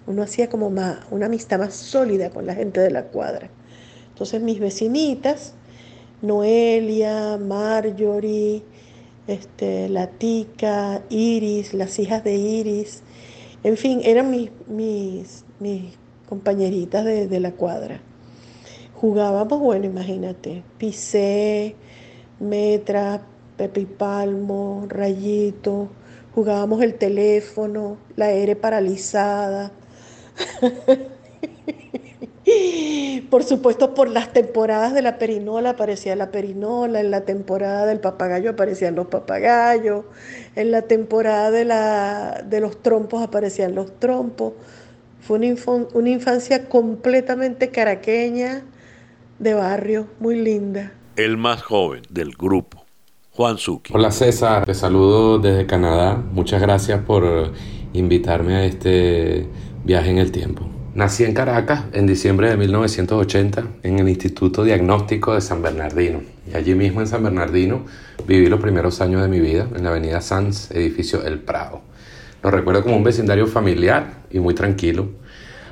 Uno 0.08 0.24
hacía 0.24 0.50
como 0.50 0.72
más, 0.72 0.98
una 1.12 1.28
amistad 1.28 1.60
más 1.60 1.76
sólida 1.76 2.32
con 2.32 2.48
la 2.48 2.56
gente 2.56 2.80
de 2.80 2.90
la 2.90 3.04
cuadra. 3.04 3.52
Entonces 4.10 4.42
mis 4.42 4.60
vecinitas, 4.60 5.54
Noelia, 6.24 7.38
Marjorie, 7.38 8.64
este, 9.28 9.90
la 9.90 10.08
tica, 10.08 11.02
Iris, 11.10 11.74
las 11.74 12.00
hijas 12.00 12.24
de 12.24 12.36
Iris, 12.36 13.04
en 13.64 13.78
fin, 13.78 14.02
eran 14.04 14.32
mis, 14.32 14.50
mis, 14.68 15.46
mis 15.60 15.94
compañeritas 16.28 17.06
de, 17.06 17.40
la 17.40 17.52
cuadra. 17.52 18.02
Jugábamos, 18.96 19.60
bueno, 19.60 19.86
imagínate, 19.86 20.64
Pisé, 20.78 21.76
Metra, 22.40 23.22
Pepe 23.58 23.82
y 23.82 23.86
Palmo, 23.86 24.86
Rayito, 24.88 25.90
jugábamos 26.34 26.82
el 26.82 26.96
teléfono, 26.96 27.98
la 28.16 28.32
R 28.32 28.56
paralizada. 28.56 29.72
Por 33.32 33.44
supuesto, 33.46 33.94
por 33.94 34.10
las 34.10 34.34
temporadas 34.34 34.94
de 34.94 35.02
la 35.02 35.18
perinola 35.18 35.70
aparecía 35.70 36.18
la 36.18 36.32
perinola, 36.32 37.00
en 37.00 37.12
la 37.12 37.22
temporada 37.22 37.86
del 37.86 38.02
papagayo 38.02 38.50
aparecían 38.50 38.96
los 38.96 39.08
papagayos, 39.08 40.04
en 40.58 40.72
la 40.72 40.82
temporada 40.82 41.50
de, 41.50 41.64
la, 41.64 42.44
de 42.46 42.60
los 42.60 42.82
trompos 42.82 43.24
aparecían 43.24 43.74
los 43.74 43.98
trompos. 44.00 44.52
Fue 45.22 45.38
una, 45.38 45.56
una 45.94 46.10
infancia 46.10 46.68
completamente 46.68 47.70
caraqueña, 47.70 48.64
de 49.40 49.54
barrio, 49.54 50.08
muy 50.20 50.36
linda. 50.36 50.92
El 51.16 51.38
más 51.38 51.62
joven 51.62 52.02
del 52.10 52.32
grupo, 52.32 52.84
Juan 53.32 53.58
Zuki. 53.58 53.94
Hola 53.96 54.12
César, 54.12 54.66
te 54.66 54.74
saludo 54.74 55.40
desde 55.40 55.66
Canadá. 55.66 56.22
Muchas 56.34 56.62
gracias 56.62 57.00
por 57.06 57.54
invitarme 57.94 58.56
a 58.56 58.66
este 58.66 59.48
viaje 59.86 60.10
en 60.10 60.18
el 60.18 60.34
tiempo. 60.34 60.81
Nací 60.94 61.24
en 61.24 61.34
Caracas 61.34 61.86
en 61.94 62.06
diciembre 62.06 62.50
de 62.50 62.58
1980 62.58 63.64
en 63.84 64.00
el 64.00 64.10
Instituto 64.10 64.66
Diagnóstico 64.66 65.34
de 65.34 65.40
San 65.40 65.62
Bernardino. 65.62 66.22
Y 66.52 66.58
allí 66.58 66.76
mismo 66.76 67.00
en 67.00 67.08
San 67.08 67.24
Bernardino 67.24 67.86
viví 68.28 68.48
los 68.48 68.60
primeros 68.60 69.00
años 69.00 69.22
de 69.22 69.30
mi 69.30 69.40
vida 69.40 69.70
en 69.74 69.86
la 69.86 69.92
avenida 69.92 70.20
Sanz, 70.20 70.70
edificio 70.72 71.24
El 71.24 71.40
Prado. 71.40 71.80
Lo 72.44 72.52
recuerdo 72.52 72.84
como 72.84 72.98
un 72.98 73.06
vecindario 73.06 73.48
familiar 73.48 74.16
y 74.32 74.40
muy 74.40 74.54
tranquilo. 74.54 75.08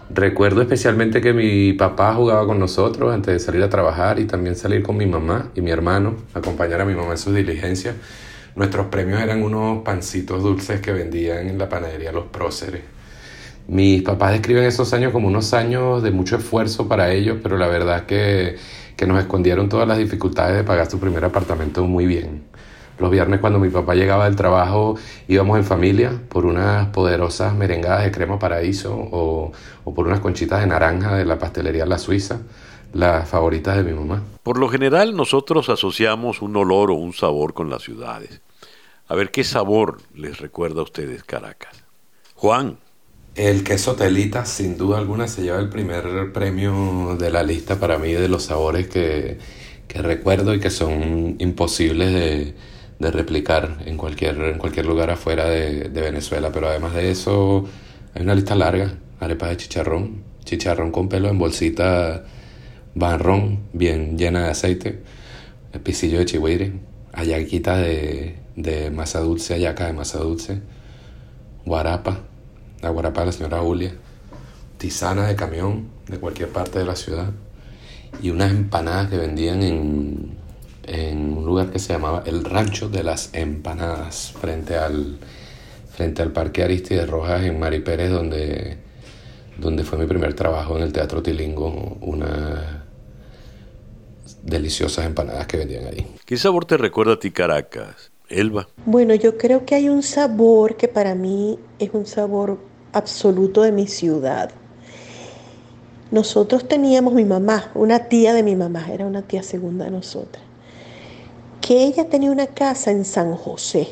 Recuerdo 0.10 0.62
especialmente 0.62 1.20
que 1.20 1.34
mi 1.34 1.74
papá 1.74 2.14
jugaba 2.14 2.46
con 2.46 2.58
nosotros 2.58 3.14
antes 3.14 3.34
de 3.34 3.40
salir 3.40 3.62
a 3.62 3.70
trabajar 3.70 4.20
y 4.20 4.26
también 4.26 4.56
salir 4.56 4.82
con 4.84 4.96
mi 4.96 5.06
mamá 5.06 5.52
y 5.54 5.60
mi 5.60 5.72
hermano, 5.72 6.16
acompañar 6.34 6.80
a 6.80 6.86
mi 6.86 6.96
mamá 6.96 7.12
en 7.12 7.18
sus 7.18 7.36
diligencias. 7.36 7.94
Nuestros 8.56 8.86
premios 8.86 9.22
eran 9.22 9.44
unos 9.44 9.84
pancitos 9.84 10.42
dulces 10.42 10.80
que 10.80 10.94
vendían 10.94 11.50
en 11.50 11.58
la 11.58 11.68
panadería 11.68 12.14
Los 12.14 12.28
Próceres 12.28 12.99
mis 13.70 14.02
papás 14.02 14.32
describen 14.32 14.64
esos 14.64 14.94
años 14.94 15.14
como 15.14 15.28
unos 15.28 15.54
años 15.54 16.02
de 16.02 16.10
mucho 16.10 16.38
esfuerzo 16.38 16.88
para 16.88 17.12
ellos, 17.12 17.38
pero 17.44 17.56
la 17.56 17.68
verdad 17.68 18.08
que, 18.08 18.58
que 18.98 19.06
nos 19.06 19.20
escondieron 19.20 19.70
todas 19.70 19.88
las 19.88 20.00
dificultades 20.00 20.58
de 20.58 20.64
pagar 20.64 20.90
su 20.90 21.00
primer 21.00 21.24
apartamento 21.24 21.86
muy 21.86 22.08
bien. 22.08 22.44
Los 22.98 23.12
viernes 23.12 23.40
cuando 23.40 23.60
mi 23.60 23.70
papá 23.70 23.94
llegaba 23.94 24.26
del 24.26 24.36
trabajo 24.36 24.96
íbamos 25.28 25.58
en 25.58 25.64
familia 25.64 26.12
por 26.30 26.48
unas 26.48 26.88
poderosas 26.88 27.54
merengadas 27.54 28.04
de 28.04 28.12
crema 28.12 28.40
paraíso 28.40 28.94
o, 28.94 29.52
o, 29.84 29.94
por 29.94 30.08
unas 30.08 30.20
conchitas 30.20 30.62
de 30.62 30.68
naranja 30.68 31.16
de 31.16 31.24
la 31.24 31.38
pastelería 31.38 31.86
La 31.86 32.00
Suiza, 32.00 32.42
las 32.92 33.30
favoritas 33.30 33.78
de 33.78 33.84
mi 33.84 33.94
mamá. 33.94 34.24
Por 34.42 34.58
lo 34.58 34.68
general 34.68 35.16
nosotros 35.16 35.70
asociamos 35.70 36.42
un 36.42 36.58
olor 36.58 36.90
o 36.90 36.96
un 36.96 37.14
sabor 37.14 37.54
con 37.54 37.70
las 37.70 37.84
ciudades. 37.84 38.42
A 39.08 39.16
ver 39.16 39.30
qué 39.30 39.44
sabor 39.44 40.00
les 40.16 40.40
recuerda 40.40 40.82
a 40.82 40.84
ustedes 40.84 41.24
Caracas. 41.24 41.86
Juan, 42.34 42.80
el 43.40 43.64
queso 43.64 43.96
telita, 43.96 44.46
sin 44.46 44.78
duda 44.78 44.98
alguna, 44.98 45.30
se 45.30 45.44
lleva 45.44 45.60
el 45.60 45.70
primer 45.70 46.34
premio 46.34 47.16
de 47.18 47.32
la 47.32 47.42
lista 47.42 47.80
para 47.80 47.98
mí 47.98 48.12
de 48.12 48.28
los 48.28 48.44
sabores 48.44 48.90
que, 48.90 49.38
recuerdo 49.88 50.54
y 50.54 50.60
que 50.60 50.70
son 50.70 51.38
imposibles 51.40 52.54
de, 53.00 53.12
replicar 53.12 53.78
en 53.86 53.96
cualquier, 53.96 54.38
en 54.42 54.58
cualquier 54.58 54.86
lugar 54.86 55.10
afuera 55.10 55.50
de, 55.50 55.88
Venezuela. 55.88 56.52
Pero 56.52 56.68
además 56.68 56.94
de 56.94 57.12
eso, 57.12 57.66
hay 58.14 58.24
una 58.24 58.36
lista 58.36 58.56
larga: 58.56 58.96
arepas 59.22 59.52
de 59.52 59.58
chicharrón, 59.58 60.24
chicharrón 60.44 60.92
con 60.92 61.08
pelo 61.08 61.30
en 61.30 61.40
bolsita 61.40 62.26
barrón, 62.94 63.62
bien 63.72 64.18
llena 64.18 64.44
de 64.44 64.50
aceite, 64.50 65.00
pisillo 65.82 66.20
de 66.20 66.26
chihuire, 66.26 66.74
ayaquita 67.14 67.78
de, 67.78 68.36
de 68.58 68.92
masa 68.92 69.22
dulce, 69.22 69.54
ayaca 69.54 69.86
de 69.86 69.94
masa 69.94 70.20
dulce, 70.20 70.60
guarapa 71.66 72.29
la 72.82 72.90
guarapa 72.90 73.22
de 73.22 73.26
la 73.28 73.32
señora 73.32 73.60
Julia, 73.60 73.94
tisana 74.78 75.28
de 75.28 75.36
camión 75.36 75.88
de 76.08 76.18
cualquier 76.20 76.50
parte 76.50 76.80
de 76.80 76.86
la 76.86 76.96
ciudad 76.96 77.32
y 78.22 78.30
unas 78.30 78.52
empanadas 78.52 79.10
que 79.10 79.18
vendían 79.18 79.62
en, 79.64 80.38
en 80.84 81.38
un 81.38 81.46
lugar 81.46 81.70
que 81.70 81.80
se 81.80 81.94
llamaba 81.94 82.24
el 82.26 82.44
Rancho 82.44 82.90
de 82.90 83.04
las 83.04 83.30
Empanadas, 83.34 84.34
frente 84.40 84.76
al, 84.76 85.18
frente 85.92 86.22
al 86.22 86.32
Parque 86.32 86.64
Aristide 86.64 87.06
Rojas 87.06 87.44
en 87.44 87.60
Mari 87.60 87.80
Pérez, 87.80 88.10
donde, 88.10 88.78
donde 89.58 89.84
fue 89.84 90.00
mi 90.00 90.06
primer 90.06 90.34
trabajo 90.34 90.78
en 90.78 90.84
el 90.84 90.94
Teatro 90.94 91.22
Tilingo, 91.22 91.98
unas 92.02 92.64
deliciosas 94.42 95.06
empanadas 95.06 95.46
que 95.48 95.58
vendían 95.58 95.86
ahí. 95.86 96.08
¿Qué 96.26 96.38
sabor 96.38 96.66
te 96.66 96.78
recuerda 96.78 97.14
a 97.14 97.20
ti 97.20 97.32
Caracas? 97.32 98.12
Elba. 98.30 98.68
Bueno, 98.86 99.16
yo 99.16 99.38
creo 99.38 99.66
que 99.66 99.76
hay 99.76 99.90
un 99.90 100.04
sabor 100.04 100.78
que 100.78 100.88
para 100.88 101.16
mí 101.16 101.60
es 101.80 101.90
un 101.94 102.06
sabor 102.06 102.60
absoluto 102.94 103.62
de 103.62 103.72
mi 103.72 103.88
ciudad. 103.88 104.52
Nosotros 106.12 106.68
teníamos 106.68 107.14
mi 107.14 107.26
mamá, 107.26 107.72
una 107.76 108.00
tía 108.06 108.34
de 108.34 108.42
mi 108.42 108.56
mamá, 108.56 108.88
era 108.92 109.06
una 109.06 109.22
tía 109.22 109.44
segunda 109.44 109.86
de 109.86 109.92
nosotras, 109.92 110.44
que 111.62 111.84
ella 111.84 112.10
tenía 112.10 112.32
una 112.32 112.48
casa 112.48 112.90
en 112.92 113.06
San 113.06 113.36
José. 113.36 113.90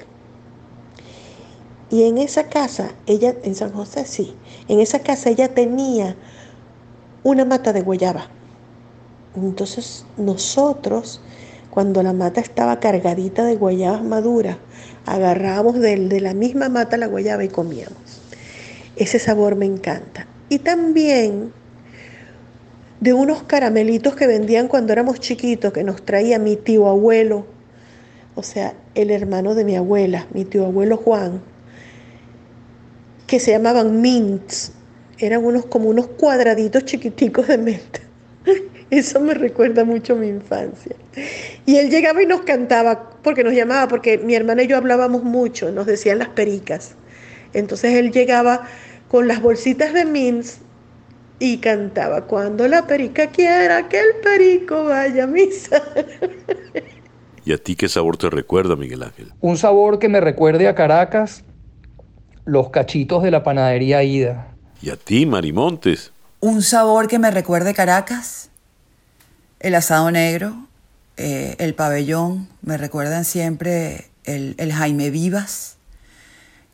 Y 1.89 2.03
en 2.03 2.17
esa 2.17 2.49
casa, 2.49 2.91
ella, 3.05 3.35
en 3.43 3.55
San 3.55 3.71
José 3.71 4.05
sí, 4.05 4.35
en 4.67 4.79
esa 4.79 4.99
casa 4.99 5.29
ella 5.29 5.53
tenía 5.53 6.15
una 7.23 7.45
mata 7.45 7.71
de 7.71 7.81
guayaba. 7.81 8.29
Entonces 9.35 10.05
nosotros, 10.17 11.21
cuando 11.69 12.01
la 12.01 12.13
mata 12.13 12.41
estaba 12.41 12.79
cargadita 12.79 13.45
de 13.45 13.55
guayabas 13.55 14.03
maduras, 14.03 14.57
agarrábamos 15.05 15.75
de, 15.75 15.95
de 16.07 16.19
la 16.19 16.33
misma 16.33 16.67
mata 16.67 16.97
la 16.97 17.05
guayaba 17.05 17.43
y 17.43 17.49
comíamos. 17.49 18.06
Ese 18.97 19.19
sabor 19.19 19.55
me 19.55 19.65
encanta. 19.65 20.27
Y 20.49 20.59
también 20.59 21.51
de 22.99 23.13
unos 23.13 23.43
caramelitos 23.43 24.15
que 24.15 24.27
vendían 24.27 24.67
cuando 24.67 24.93
éramos 24.93 25.19
chiquitos, 25.19 25.71
que 25.71 25.83
nos 25.83 26.03
traía 26.03 26.39
mi 26.39 26.55
tío 26.55 26.87
abuelo, 26.87 27.45
o 28.35 28.43
sea, 28.43 28.73
el 28.95 29.11
hermano 29.11 29.55
de 29.55 29.65
mi 29.65 29.75
abuela, 29.75 30.27
mi 30.33 30.45
tío 30.45 30.65
abuelo 30.65 30.97
Juan, 30.97 31.41
que 33.25 33.39
se 33.39 33.51
llamaban 33.51 34.01
mints. 34.01 34.71
Eran 35.19 35.43
unos 35.43 35.65
como 35.65 35.89
unos 35.89 36.07
cuadraditos 36.07 36.85
chiquiticos 36.85 37.47
de 37.47 37.57
menta. 37.57 37.99
Eso 38.89 39.19
me 39.19 39.33
recuerda 39.33 39.83
mucho 39.83 40.13
a 40.13 40.15
mi 40.15 40.27
infancia. 40.27 40.95
Y 41.65 41.77
él 41.77 41.89
llegaba 41.89 42.21
y 42.21 42.25
nos 42.25 42.41
cantaba, 42.41 43.09
porque 43.23 43.43
nos 43.43 43.53
llamaba, 43.53 43.87
porque 43.87 44.17
mi 44.17 44.35
hermana 44.35 44.63
y 44.63 44.67
yo 44.67 44.77
hablábamos 44.77 45.23
mucho, 45.23 45.71
nos 45.71 45.87
decían 45.87 46.19
las 46.19 46.29
pericas. 46.29 46.95
Entonces 47.53 47.95
él 47.95 48.11
llegaba 48.11 48.67
con 49.07 49.27
las 49.27 49.41
bolsitas 49.41 49.93
de 49.93 50.05
mints 50.05 50.59
y 51.39 51.57
cantaba, 51.57 52.25
cuando 52.25 52.67
la 52.67 52.87
perica 52.87 53.27
quiera 53.27 53.87
que 53.87 53.99
el 53.99 54.15
perico 54.23 54.85
vaya 54.85 55.25
a 55.25 55.27
misa. 55.27 55.81
¿Y 57.45 57.53
a 57.53 57.57
ti 57.57 57.75
qué 57.75 57.87
sabor 57.87 58.17
te 58.17 58.29
recuerda, 58.29 58.75
Miguel 58.75 59.03
Ángel? 59.03 59.31
Un 59.39 59.57
sabor 59.57 59.99
que 59.99 60.09
me 60.09 60.19
recuerde 60.19 60.67
a 60.67 60.75
Caracas, 60.75 61.43
los 62.43 62.69
cachitos 62.71 63.23
de 63.23 63.31
la 63.31 63.43
panadería 63.43 64.03
Ida. 64.03 64.47
¿Y 64.81 64.89
a 64.89 64.95
ti, 64.95 65.25
Marimontes? 65.25 66.11
Un 66.39 66.61
sabor 66.61 67.07
que 67.07 67.19
me 67.19 67.31
recuerde 67.31 67.73
Caracas, 67.73 68.49
el 69.59 69.75
asado 69.75 70.11
negro, 70.11 70.67
eh, 71.17 71.55
el 71.59 71.73
pabellón, 71.73 72.47
me 72.61 72.77
recuerdan 72.77 73.25
siempre 73.25 74.09
el, 74.23 74.55
el 74.57 74.73
Jaime 74.73 75.09
Vivas, 75.09 75.76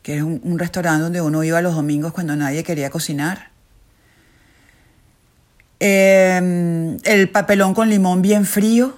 que 0.04 0.18
es 0.18 0.22
un, 0.22 0.38
un 0.44 0.58
restaurante 0.58 1.02
donde 1.02 1.22
uno 1.22 1.42
iba 1.42 1.62
los 1.62 1.74
domingos 1.74 2.12
cuando 2.12 2.36
nadie 2.36 2.62
quería 2.62 2.90
cocinar. 2.90 3.48
Eh, 5.80 6.98
el 7.04 7.28
papelón 7.30 7.72
con 7.72 7.88
limón 7.88 8.20
bien 8.20 8.44
frío 8.44 8.94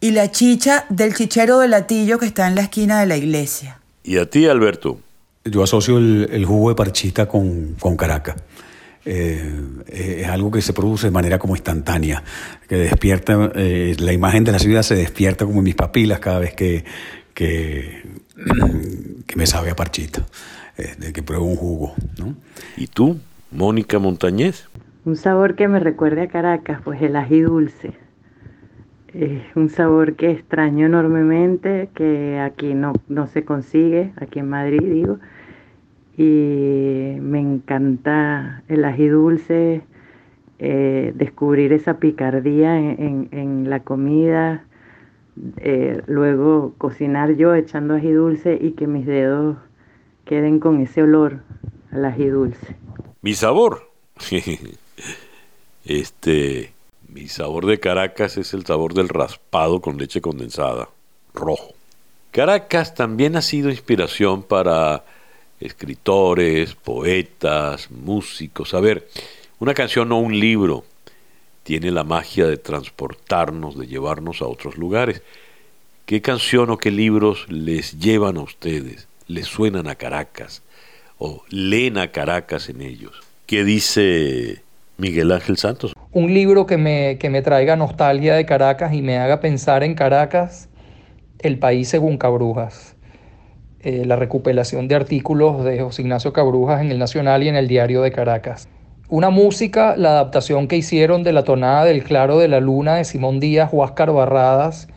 y 0.00 0.10
la 0.12 0.30
chicha 0.30 0.86
del 0.88 1.14
chichero 1.14 1.58
de 1.58 1.68
latillo 1.68 2.18
que 2.18 2.24
está 2.24 2.48
en 2.48 2.54
la 2.54 2.62
esquina 2.62 2.98
de 2.98 3.06
la 3.06 3.18
iglesia. 3.18 3.78
¿Y 4.02 4.16
a 4.16 4.28
ti, 4.28 4.46
Alberto? 4.46 5.00
Yo 5.44 5.62
asocio 5.62 5.98
el, 5.98 6.30
el 6.32 6.46
jugo 6.46 6.70
de 6.70 6.76
parchita 6.76 7.26
con, 7.26 7.76
con 7.78 7.94
Caracas. 7.98 8.36
Eh, 9.04 9.60
es 9.88 10.26
algo 10.28 10.50
que 10.50 10.62
se 10.62 10.72
produce 10.72 11.08
de 11.08 11.10
manera 11.10 11.38
como 11.38 11.56
instantánea, 11.56 12.24
que 12.66 12.76
despierta, 12.76 13.52
eh, 13.54 13.94
la 13.98 14.14
imagen 14.14 14.44
de 14.44 14.52
la 14.52 14.58
ciudad 14.58 14.82
se 14.82 14.94
despierta 14.94 15.44
como 15.44 15.58
en 15.58 15.64
mis 15.64 15.74
papilas 15.74 16.20
cada 16.20 16.38
vez 16.38 16.54
que, 16.54 16.86
que, 17.34 18.02
que 19.34 19.38
me 19.40 19.46
sabe 19.48 19.70
a 19.70 19.74
parchita, 19.74 20.24
eh, 20.78 20.94
de 20.96 21.12
que 21.12 21.20
pruebo 21.20 21.44
un 21.46 21.56
jugo. 21.56 21.94
¿no? 22.20 22.36
¿Y 22.76 22.86
tú, 22.86 23.18
Mónica 23.50 23.98
Montañez? 23.98 24.68
Un 25.04 25.16
sabor 25.16 25.56
que 25.56 25.66
me 25.66 25.80
recuerde 25.80 26.22
a 26.22 26.28
Caracas, 26.28 26.80
pues 26.84 27.02
el 27.02 27.16
ají 27.16 27.40
dulce. 27.40 27.94
Es 29.12 29.42
un 29.56 29.70
sabor 29.70 30.14
que 30.14 30.30
extraño 30.30 30.86
enormemente, 30.86 31.88
que 31.96 32.38
aquí 32.38 32.74
no, 32.74 32.92
no 33.08 33.26
se 33.26 33.44
consigue, 33.44 34.12
aquí 34.20 34.38
en 34.38 34.50
Madrid 34.50 34.80
digo. 34.80 35.18
Y 36.16 37.16
me 37.20 37.40
encanta 37.40 38.62
el 38.68 38.84
ají 38.84 39.08
dulce, 39.08 39.82
eh, 40.60 41.12
descubrir 41.16 41.72
esa 41.72 41.98
picardía 41.98 42.78
en, 42.78 43.02
en, 43.02 43.28
en 43.32 43.68
la 43.70 43.80
comida, 43.80 44.62
eh, 45.58 46.02
luego 46.06 46.74
cocinar 46.78 47.36
yo 47.36 47.54
echando 47.54 47.94
ají 47.94 48.12
dulce 48.12 48.58
y 48.60 48.72
que 48.72 48.86
mis 48.86 49.06
dedos 49.06 49.56
queden 50.24 50.60
con 50.60 50.80
ese 50.80 51.02
olor 51.02 51.42
al 51.90 52.04
ají 52.04 52.26
dulce. 52.26 52.76
Mi 53.22 53.34
sabor. 53.34 53.90
este, 55.84 56.72
mi 57.08 57.28
sabor 57.28 57.66
de 57.66 57.80
Caracas 57.80 58.36
es 58.36 58.54
el 58.54 58.64
sabor 58.64 58.94
del 58.94 59.08
raspado 59.08 59.80
con 59.80 59.98
leche 59.98 60.20
condensada, 60.20 60.88
rojo. 61.32 61.74
Caracas 62.30 62.94
también 62.94 63.36
ha 63.36 63.42
sido 63.42 63.70
inspiración 63.70 64.42
para 64.42 65.04
escritores, 65.60 66.74
poetas, 66.74 67.90
músicos. 67.90 68.74
A 68.74 68.80
ver, 68.80 69.08
una 69.58 69.74
canción 69.74 70.10
o 70.12 70.18
un 70.18 70.38
libro 70.38 70.84
tiene 71.64 71.90
la 71.90 72.04
magia 72.04 72.46
de 72.46 72.58
transportarnos, 72.58 73.76
de 73.76 73.86
llevarnos 73.86 74.42
a 74.42 74.46
otros 74.46 74.76
lugares. 74.76 75.22
¿Qué 76.06 76.20
canción 76.20 76.70
o 76.70 76.76
qué 76.76 76.90
libros 76.90 77.46
les 77.48 77.98
llevan 77.98 78.36
a 78.36 78.42
ustedes? 78.42 79.08
¿Les 79.26 79.46
suenan 79.46 79.88
a 79.88 79.94
Caracas? 79.94 80.62
¿O 81.18 81.42
leen 81.48 81.96
a 81.96 82.12
Caracas 82.12 82.68
en 82.68 82.82
ellos? 82.82 83.22
¿Qué 83.46 83.64
dice 83.64 84.62
Miguel 84.98 85.32
Ángel 85.32 85.56
Santos? 85.56 85.94
Un 86.12 86.34
libro 86.34 86.66
que 86.66 86.76
me, 86.76 87.16
que 87.18 87.30
me 87.30 87.40
traiga 87.40 87.76
nostalgia 87.76 88.34
de 88.34 88.44
Caracas 88.44 88.92
y 88.92 89.00
me 89.00 89.16
haga 89.16 89.40
pensar 89.40 89.82
en 89.82 89.94
Caracas, 89.94 90.68
El 91.38 91.58
País 91.58 91.88
según 91.88 92.18
Cabrujas. 92.18 92.94
Eh, 93.80 94.04
la 94.04 94.16
recopilación 94.16 94.88
de 94.88 94.94
artículos 94.94 95.64
de 95.64 95.80
José 95.80 96.02
Ignacio 96.02 96.32
Cabrujas 96.34 96.82
en 96.82 96.90
el 96.90 96.98
Nacional 96.98 97.42
y 97.42 97.48
en 97.48 97.56
el 97.56 97.68
Diario 97.68 98.02
de 98.02 98.12
Caracas. 98.12 98.68
Una 99.10 99.28
música, 99.28 99.96
la 99.98 100.12
adaptación 100.12 100.66
que 100.66 100.78
hicieron 100.78 101.24
de 101.24 101.34
la 101.34 101.44
tonada 101.44 101.84
del 101.84 102.04
Claro 102.04 102.38
de 102.38 102.48
la 102.48 102.60
Luna 102.60 102.94
de 102.94 103.04
Simón 103.04 103.38
Díaz, 103.38 103.68
Huáscar 103.70 104.10
Barradas 104.10 104.88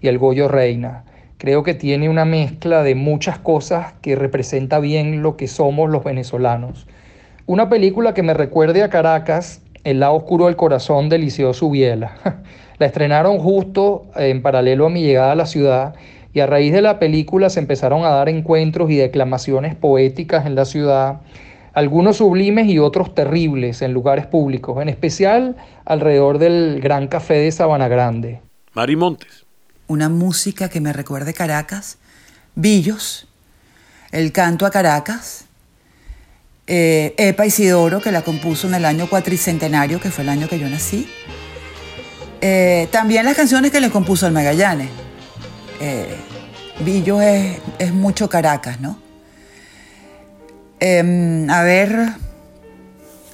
y 0.00 0.08
el 0.08 0.18
Goyo 0.18 0.48
Reina. 0.48 1.04
Creo 1.38 1.62
que 1.62 1.72
tiene 1.72 2.08
una 2.08 2.24
mezcla 2.24 2.82
de 2.82 2.96
muchas 2.96 3.38
cosas 3.38 3.92
que 4.02 4.16
representa 4.16 4.80
bien 4.80 5.22
lo 5.22 5.36
que 5.36 5.46
somos 5.46 5.90
los 5.90 6.02
venezolanos. 6.02 6.88
Una 7.46 7.68
película 7.68 8.14
que 8.14 8.24
me 8.24 8.34
recuerde 8.34 8.82
a 8.82 8.90
Caracas, 8.90 9.62
El 9.84 10.00
lado 10.00 10.14
oscuro 10.14 10.46
del 10.46 10.56
corazón 10.56 11.08
de 11.08 11.18
Liceo 11.18 11.54
Subiela. 11.54 12.16
La 12.78 12.86
estrenaron 12.86 13.38
justo 13.38 14.06
en 14.16 14.42
paralelo 14.42 14.86
a 14.86 14.90
mi 14.90 15.02
llegada 15.04 15.32
a 15.32 15.36
la 15.36 15.46
ciudad 15.46 15.94
y 16.32 16.40
a 16.40 16.48
raíz 16.48 16.72
de 16.72 16.82
la 16.82 16.98
película 16.98 17.48
se 17.48 17.60
empezaron 17.60 18.04
a 18.04 18.10
dar 18.10 18.28
encuentros 18.28 18.90
y 18.90 18.96
declamaciones 18.96 19.76
poéticas 19.76 20.46
en 20.46 20.56
la 20.56 20.64
ciudad, 20.64 21.20
algunos 21.74 22.18
sublimes 22.18 22.68
y 22.68 22.78
otros 22.78 23.14
terribles 23.14 23.82
en 23.82 23.92
lugares 23.92 24.26
públicos, 24.26 24.80
en 24.80 24.88
especial 24.88 25.56
alrededor 25.84 26.38
del 26.38 26.80
Gran 26.80 27.08
Café 27.08 27.34
de 27.34 27.52
Sabana 27.52 27.88
Grande. 27.88 28.40
Mari 28.74 28.96
Montes. 28.96 29.44
Una 29.86 30.08
música 30.08 30.68
que 30.68 30.80
me 30.80 30.92
recuerde 30.92 31.34
Caracas, 31.34 31.98
Billos, 32.54 33.26
el 34.10 34.32
canto 34.32 34.66
a 34.66 34.70
Caracas, 34.70 35.46
eh, 36.66 37.14
Epa 37.16 37.46
Isidoro, 37.46 38.00
que 38.00 38.12
la 38.12 38.22
compuso 38.22 38.68
en 38.68 38.74
el 38.74 38.84
año 38.84 39.08
cuatricentenario, 39.08 40.00
que 40.00 40.10
fue 40.10 40.24
el 40.24 40.30
año 40.30 40.48
que 40.48 40.58
yo 40.58 40.68
nací. 40.68 41.08
Eh, 42.40 42.88
también 42.90 43.24
las 43.24 43.36
canciones 43.36 43.70
que 43.70 43.80
le 43.80 43.90
compuso 43.90 44.26
el 44.26 44.32
Magallanes. 44.32 44.88
Eh, 45.80 46.16
Billos 46.84 47.20
es, 47.22 47.58
es, 47.78 47.92
mucho 47.92 48.28
Caracas, 48.28 48.80
¿no? 48.80 48.98
Eh, 50.84 51.46
a 51.48 51.62
ver, 51.62 52.08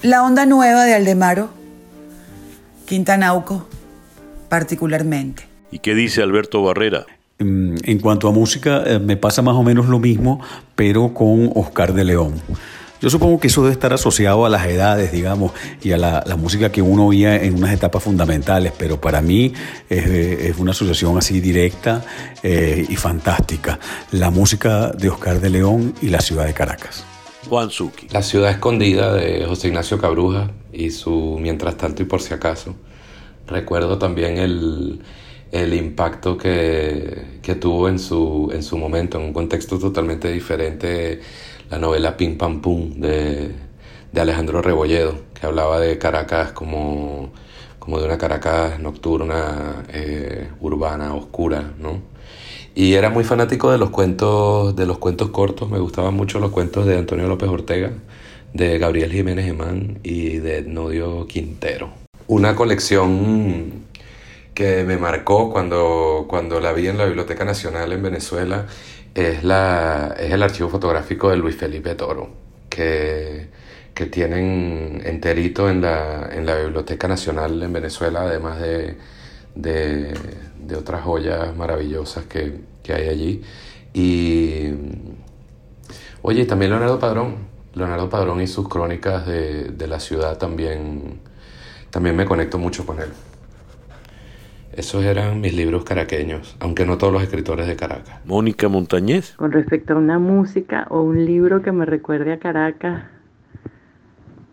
la 0.03 0.23
onda 0.23 0.45
nueva 0.45 0.85
de 0.85 0.93
Aldemaro, 0.93 1.49
Quintanauco, 2.85 3.67
particularmente. 4.51 5.45
¿Y 5.71 5.79
qué 5.79 5.95
dice 5.95 6.21
Alberto 6.23 6.63
Barrera? 6.63 7.07
En 7.39 8.01
cuanto 8.01 8.29
a 8.29 8.33
música, 8.33 8.83
eh, 8.85 8.99
me 8.99 9.17
pasa 9.17 9.41
más 9.41 9.55
o 9.55 9.63
menos 9.63 9.87
lo 9.87 9.99
mismo, 9.99 10.43
pero 10.75 11.15
con 11.15 11.51
Oscar 11.55 11.95
de 11.95 12.05
León. 12.05 12.35
Yo 13.01 13.09
supongo 13.09 13.41
que 13.41 13.47
eso 13.47 13.63
debe 13.63 13.73
estar 13.73 13.95
asociado 13.95 14.45
a 14.45 14.51
las 14.51 14.67
edades, 14.67 15.11
digamos, 15.11 15.53
y 15.81 15.93
a 15.93 15.97
la, 15.97 16.23
la 16.27 16.37
música 16.37 16.71
que 16.71 16.83
uno 16.83 17.07
oía 17.07 17.43
en 17.43 17.55
unas 17.55 17.73
etapas 17.73 18.03
fundamentales, 18.03 18.75
pero 18.77 19.01
para 19.01 19.23
mí 19.23 19.55
es, 19.89 20.07
es 20.07 20.59
una 20.59 20.73
asociación 20.73 21.17
así 21.17 21.41
directa 21.41 22.05
eh, 22.43 22.85
y 22.87 22.97
fantástica. 22.97 23.79
La 24.11 24.31
música 24.31 24.91
de 24.91 25.09
Oscar 25.09 25.41
de 25.41 25.49
León 25.49 25.95
y 26.03 26.09
la 26.09 26.21
ciudad 26.21 26.45
de 26.45 26.53
Caracas. 26.53 27.07
Juan 27.47 27.71
Zucchi. 27.71 28.09
La 28.09 28.23
ciudad 28.23 28.51
escondida 28.51 29.13
de 29.15 29.45
José 29.47 29.69
Ignacio 29.69 29.99
Cabruja 29.99 30.51
y 30.73 30.91
su 30.91 31.39
Mientras 31.41 31.77
tanto 31.77 32.03
y 32.03 32.07
por 32.07 32.21
si 32.21 32.35
acaso. 32.35 32.75
Recuerdo 33.47 33.99
también 33.99 34.39
el, 34.39 35.01
el 35.53 35.75
impacto 35.75 36.37
que, 36.37 37.39
que, 37.43 37.55
tuvo 37.55 37.89
en 37.89 37.99
su, 37.99 38.51
en 38.53 38.63
su 38.63 38.77
momento, 38.77 39.19
en 39.19 39.25
un 39.25 39.33
contexto 39.33 39.79
totalmente 39.79 40.31
diferente, 40.31 41.21
la 41.71 41.79
novela 41.79 42.17
Pim 42.17 42.37
Pam 42.37 42.61
Pum 42.61 43.01
de, 43.01 43.55
Alejandro 44.17 44.61
Rebolledo, 44.61 45.15
que 45.39 45.47
hablaba 45.47 45.81
de 45.81 45.97
Caracas 45.97 46.53
como, 46.53 47.33
como 47.79 47.99
de 48.01 48.07
una 48.07 48.19
Caracas 48.19 48.81
nocturna, 48.81 49.85
eh, 49.89 50.49
urbana, 50.61 51.15
oscura, 51.15 51.73
¿no? 51.79 52.18
Y 52.79 52.95
era 52.95 53.11
muy 53.11 53.25
fanático 53.25 53.73
de 53.73 53.77
los 53.77 53.91
cuentos, 53.91 54.77
de 54.77 54.87
los 54.87 54.99
cuentos 54.99 55.31
cortos, 55.31 55.69
me 55.69 55.81
gustaban 55.81 56.15
mucho 56.15 56.39
los 56.39 56.53
cuentos 56.53 56.87
de 56.87 56.97
Antonio 56.97 57.27
López 57.27 57.49
Ortega, 57.49 57.91
de 58.55 58.79
Gabriel 58.79 59.11
Jiménez 59.11 59.47
Gemán 59.47 59.99
y 60.05 60.37
de 60.37 60.63
Nodio 60.63 61.27
Quintero. 61.27 61.91
Una 62.29 62.55
colección 62.55 63.87
que 64.55 64.85
me 64.85 64.97
marcó 64.97 65.51
cuando, 65.51 66.27
cuando 66.29 66.61
la 66.61 66.73
vi 66.73 66.87
en 66.87 66.99
la 66.99 67.07
Biblioteca 67.07 67.45
Nacional 67.45 67.91
en 67.91 68.01
Venezuela 68.01 68.67
es, 69.13 69.43
la, 69.43 70.15
es 70.17 70.31
el 70.33 70.41
archivo 70.41 70.69
fotográfico 70.69 71.31
de 71.31 71.37
Luis 71.37 71.57
Felipe 71.57 71.97
Toro, 71.97 72.31
que, 72.69 73.49
que 73.93 74.07
tienen 74.07 75.03
enterito 75.05 75.69
en 75.69 75.81
la, 75.81 76.31
en 76.33 76.47
la 76.47 76.55
Biblioteca 76.55 77.09
Nacional 77.09 77.61
en 77.61 77.73
Venezuela, 77.73 78.21
además 78.21 78.61
de, 78.61 78.97
de, 79.59 80.15
de 80.65 80.77
otras 80.77 81.03
joyas 81.03 81.55
maravillosas 81.57 82.25
que, 82.25 82.61
que, 82.83 82.95
hay 82.95 83.09
allí. 83.09 83.43
Y 83.93 84.71
oye, 86.23 86.47
también 86.47 86.71
Leonardo 86.71 86.99
Padrón, 86.99 87.37
Leonardo 87.75 88.09
Padrón 88.09 88.41
y 88.41 88.47
sus 88.47 88.69
crónicas 88.69 89.27
de, 89.27 89.65
de 89.65 89.87
la 89.87 90.01
ciudad 90.01 90.39
también, 90.39 91.21
también 91.91 92.17
me 92.17 92.25
conecto 92.25 92.59
mucho 92.59 92.87
con 92.87 93.01
él. 93.01 93.09
Esos 94.73 95.05
eran 95.05 95.41
mis 95.41 95.55
libros 95.55 95.83
caraqueños, 95.83 96.57
aunque 96.61 96.87
no 96.87 96.99
todos 96.99 97.13
los 97.13 97.23
escritores 97.23 97.67
de 97.67 97.75
Caracas. 97.75 98.21
Mónica 98.25 98.69
Montañez. 98.69 99.35
Con 99.35 99.51
respecto 99.51 99.95
a 99.95 99.97
una 99.97 100.21
música 100.21 100.87
o 100.91 101.03
un 101.03 101.25
libro 101.25 101.63
que 101.63 101.73
me 101.73 101.85
recuerde 101.85 102.33
a 102.33 102.39
Caracas, 102.39 103.03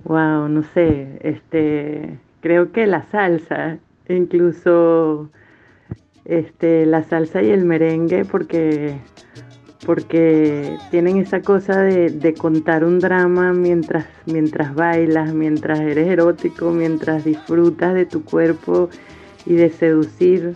wow, 0.04 0.48
no 0.50 0.64
sé, 0.74 1.20
este, 1.22 2.18
creo 2.42 2.72
que 2.72 2.88
la 2.88 3.04
salsa, 3.12 3.78
incluso 4.14 5.30
este, 6.26 6.86
la 6.86 7.04
salsa 7.04 7.42
y 7.42 7.50
el 7.50 7.66
merengue, 7.66 8.26
porque, 8.26 9.00
porque 9.86 10.78
tienen 10.92 11.18
esa 11.18 11.42
cosa 11.42 11.82
de, 11.82 12.10
de 12.10 12.34
contar 12.34 12.84
un 12.84 13.00
drama 13.00 13.54
mientras, 13.54 14.06
mientras 14.26 14.76
bailas, 14.76 15.34
mientras 15.34 15.80
eres 15.80 16.08
erótico, 16.08 16.72
mientras 16.72 17.26
disfrutas 17.26 17.94
de 17.94 18.06
tu 18.06 18.24
cuerpo 18.24 18.90
y 19.46 19.56
de 19.56 19.70
seducir 19.70 20.56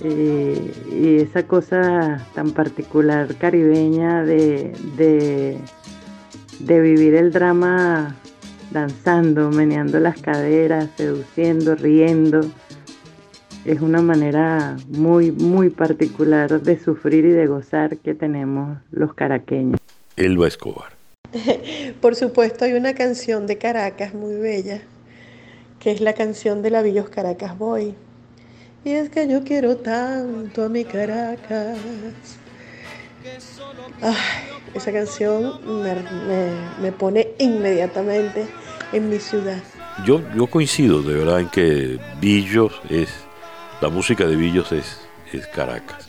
eh, 0.00 0.72
y 0.92 1.16
esa 1.16 1.42
cosa 1.42 2.24
tan 2.34 2.52
particular 2.52 3.34
caribeña 3.34 4.22
de, 4.22 4.72
de, 4.96 5.58
de, 6.60 6.80
vivir 6.80 7.14
el 7.14 7.32
drama 7.32 8.14
danzando, 8.70 9.50
meneando 9.50 10.00
las 10.00 10.20
caderas, 10.20 10.88
seduciendo, 10.96 11.74
riendo. 11.74 12.40
Es 13.64 13.80
una 13.80 14.00
manera 14.00 14.76
muy, 14.88 15.32
muy 15.32 15.70
particular 15.70 16.60
de 16.62 16.78
sufrir 16.78 17.24
y 17.24 17.30
de 17.30 17.46
gozar 17.46 17.98
que 17.98 18.14
tenemos 18.14 18.78
los 18.90 19.14
caraqueños. 19.14 19.80
Elba 20.16 20.48
Escobar. 20.48 20.92
Por 22.00 22.14
supuesto, 22.14 22.64
hay 22.64 22.74
una 22.74 22.94
canción 22.94 23.46
de 23.46 23.58
Caracas 23.58 24.14
muy 24.14 24.36
bella 24.36 24.80
que 25.78 25.92
es 25.92 26.00
la 26.00 26.12
canción 26.12 26.62
de 26.62 26.70
la 26.70 26.82
Villos 26.82 27.08
Caracas 27.08 27.56
Boy. 27.56 27.94
Y 28.84 28.90
es 28.90 29.10
que 29.10 29.28
yo 29.28 29.44
quiero 29.44 29.76
tanto 29.76 30.64
a 30.64 30.68
mi 30.68 30.84
Caracas. 30.84 31.78
Ay, 34.02 34.14
esa 34.74 34.92
canción 34.92 35.82
me, 35.82 35.94
me, 36.80 36.92
pone 36.92 37.28
inmediatamente 37.38 38.48
en 38.92 39.10
mi 39.10 39.18
ciudad. 39.18 39.62
Yo, 40.04 40.22
yo 40.34 40.46
coincido 40.46 41.02
de 41.02 41.14
verdad 41.14 41.40
en 41.40 41.48
que 41.48 41.98
Villos 42.20 42.80
es, 42.88 43.08
la 43.80 43.88
música 43.88 44.26
de 44.26 44.36
Villos 44.36 44.70
es, 44.72 45.00
es 45.32 45.46
Caracas. 45.48 46.08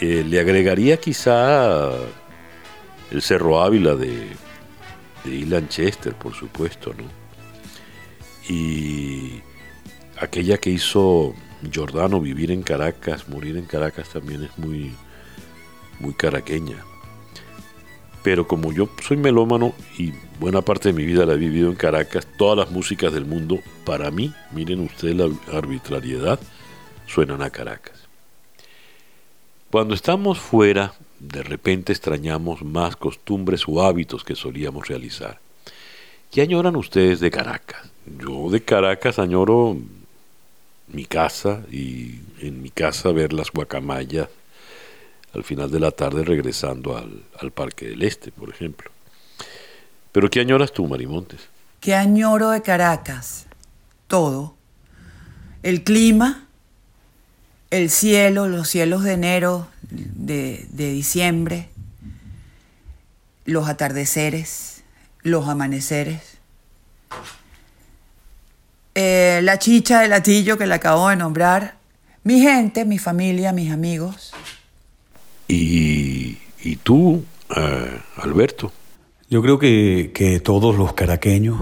Eh, 0.00 0.24
le 0.26 0.40
agregaría 0.40 0.96
quizá 0.96 1.90
el 3.10 3.22
Cerro 3.22 3.62
Ávila 3.62 3.94
de, 3.94 4.28
de 5.24 5.30
Ilan 5.30 5.68
Chester, 5.68 6.14
por 6.14 6.34
supuesto, 6.34 6.92
¿no? 6.94 7.24
y 8.48 9.42
aquella 10.18 10.58
que 10.58 10.70
hizo 10.70 11.34
Giordano, 11.70 12.20
Vivir 12.20 12.50
en 12.50 12.62
Caracas, 12.62 13.28
Morir 13.28 13.56
en 13.56 13.64
Caracas, 13.64 14.08
también 14.10 14.44
es 14.44 14.58
muy, 14.58 14.94
muy 16.00 16.14
caraqueña. 16.14 16.84
Pero 18.22 18.46
como 18.48 18.72
yo 18.72 18.88
soy 19.06 19.18
melómano 19.18 19.74
y 19.98 20.12
buena 20.40 20.62
parte 20.62 20.88
de 20.88 20.94
mi 20.94 21.04
vida 21.04 21.26
la 21.26 21.34
he 21.34 21.36
vivido 21.36 21.68
en 21.68 21.76
Caracas, 21.76 22.26
todas 22.38 22.56
las 22.56 22.70
músicas 22.70 23.12
del 23.12 23.26
mundo, 23.26 23.60
para 23.84 24.10
mí, 24.10 24.32
miren 24.52 24.80
ustedes 24.80 25.14
la 25.14 25.28
arbitrariedad, 25.52 26.40
suenan 27.06 27.42
a 27.42 27.50
Caracas. 27.50 28.08
Cuando 29.70 29.94
estamos 29.94 30.38
fuera, 30.38 30.94
de 31.18 31.42
repente 31.42 31.92
extrañamos 31.92 32.62
más 32.62 32.96
costumbres 32.96 33.64
o 33.66 33.82
hábitos 33.82 34.24
que 34.24 34.34
solíamos 34.34 34.88
realizar. 34.88 35.38
¿Qué 36.30 36.40
añoran 36.42 36.76
ustedes 36.76 37.20
de 37.20 37.30
Caracas? 37.30 37.90
Yo 38.06 38.50
de 38.50 38.62
Caracas 38.62 39.18
añoro 39.18 39.76
mi 40.88 41.04
casa 41.04 41.62
y 41.70 42.20
en 42.40 42.62
mi 42.62 42.70
casa 42.70 43.12
ver 43.12 43.32
las 43.32 43.50
guacamayas 43.50 44.28
al 45.34 45.44
final 45.44 45.70
de 45.70 45.80
la 45.80 45.90
tarde 45.90 46.24
regresando 46.24 46.96
al, 46.96 47.24
al 47.40 47.50
Parque 47.50 47.88
del 47.88 48.02
Este, 48.02 48.30
por 48.32 48.50
ejemplo. 48.50 48.90
Pero 50.12 50.30
¿qué 50.30 50.40
añoras 50.40 50.72
tú, 50.72 50.86
Marimontes? 50.86 51.40
¿Qué 51.80 51.94
añoro 51.94 52.50
de 52.50 52.62
Caracas? 52.62 53.46
Todo. 54.06 54.54
El 55.62 55.82
clima, 55.82 56.46
el 57.70 57.90
cielo, 57.90 58.48
los 58.48 58.68
cielos 58.68 59.02
de 59.02 59.12
enero, 59.12 59.68
de, 59.82 60.66
de 60.70 60.92
diciembre, 60.92 61.68
los 63.44 63.68
atardeceres, 63.68 64.84
los 65.22 65.48
amaneceres 65.48 66.34
eh, 68.94 69.40
la 69.42 69.58
chicha 69.58 70.00
de 70.00 70.08
latillo 70.08 70.56
que 70.56 70.66
le 70.66 70.74
acabo 70.74 71.08
de 71.08 71.16
nombrar, 71.16 71.74
mi 72.22 72.40
gente, 72.40 72.84
mi 72.84 72.98
familia, 72.98 73.52
mis 73.52 73.72
amigos. 73.72 74.32
¿Y, 75.48 76.38
y 76.62 76.76
tú, 76.82 77.24
eh, 77.56 77.98
Alberto? 78.16 78.72
Yo 79.28 79.42
creo 79.42 79.58
que, 79.58 80.12
que 80.14 80.40
todos 80.40 80.76
los 80.76 80.92
caraqueños, 80.92 81.60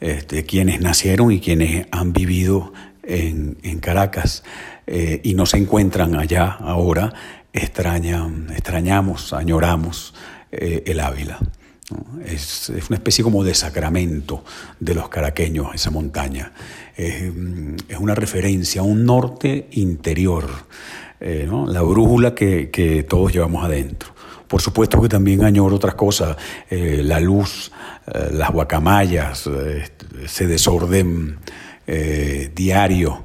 este, 0.00 0.44
quienes 0.44 0.80
nacieron 0.80 1.32
y 1.32 1.40
quienes 1.40 1.86
han 1.90 2.12
vivido 2.12 2.72
en, 3.02 3.58
en 3.62 3.80
Caracas 3.80 4.44
eh, 4.86 5.20
y 5.22 5.34
no 5.34 5.46
se 5.46 5.58
encuentran 5.58 6.14
allá 6.14 6.46
ahora, 6.60 7.12
extrañan, 7.52 8.48
extrañamos, 8.50 9.32
añoramos 9.32 10.14
eh, 10.52 10.82
el 10.86 11.00
Ávila. 11.00 11.38
Es, 12.24 12.70
es, 12.70 12.88
una 12.88 12.96
especie 12.96 13.24
como 13.24 13.42
de 13.42 13.54
sacramento 13.54 14.44
de 14.78 14.94
los 14.94 15.08
caraqueños, 15.08 15.74
esa 15.74 15.90
montaña. 15.90 16.52
Es, 16.96 17.32
es 17.88 17.98
una 17.98 18.14
referencia 18.14 18.82
a 18.82 18.84
un 18.84 19.04
norte 19.04 19.68
interior, 19.72 20.48
eh, 21.20 21.44
¿no? 21.46 21.66
la 21.66 21.82
brújula 21.82 22.34
que, 22.34 22.70
que, 22.70 23.02
todos 23.02 23.32
llevamos 23.32 23.62
adentro. 23.62 24.10
Por 24.48 24.62
supuesto 24.62 25.00
que 25.02 25.08
también 25.08 25.44
añoro 25.44 25.76
otras 25.76 25.94
cosas, 25.94 26.36
eh, 26.70 27.02
la 27.04 27.20
luz, 27.20 27.70
eh, 28.06 28.30
las 28.32 28.50
guacamayas, 28.50 29.48
ese 30.24 30.46
desorden 30.46 31.38
diario. 32.54 33.24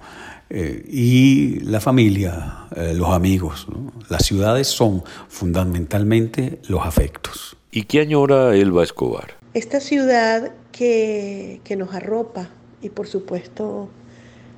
y 0.49 1.59
la 1.61 1.79
familia, 1.79 2.67
los 2.93 3.09
amigos. 3.09 3.67
¿no? 3.69 3.91
Las 4.09 4.25
ciudades 4.25 4.67
son 4.67 5.03
fundamentalmente 5.27 6.59
los 6.67 6.85
afectos. 6.85 7.57
¿Y 7.71 7.83
qué 7.83 8.01
añora 8.01 8.55
Elba 8.55 8.83
Escobar? 8.83 9.35
Esta 9.53 9.79
ciudad 9.79 10.51
que, 10.71 11.61
que, 11.63 11.75
nos 11.75 11.93
arropa 11.93 12.49
y 12.81 12.89
por 12.89 13.07
supuesto 13.07 13.89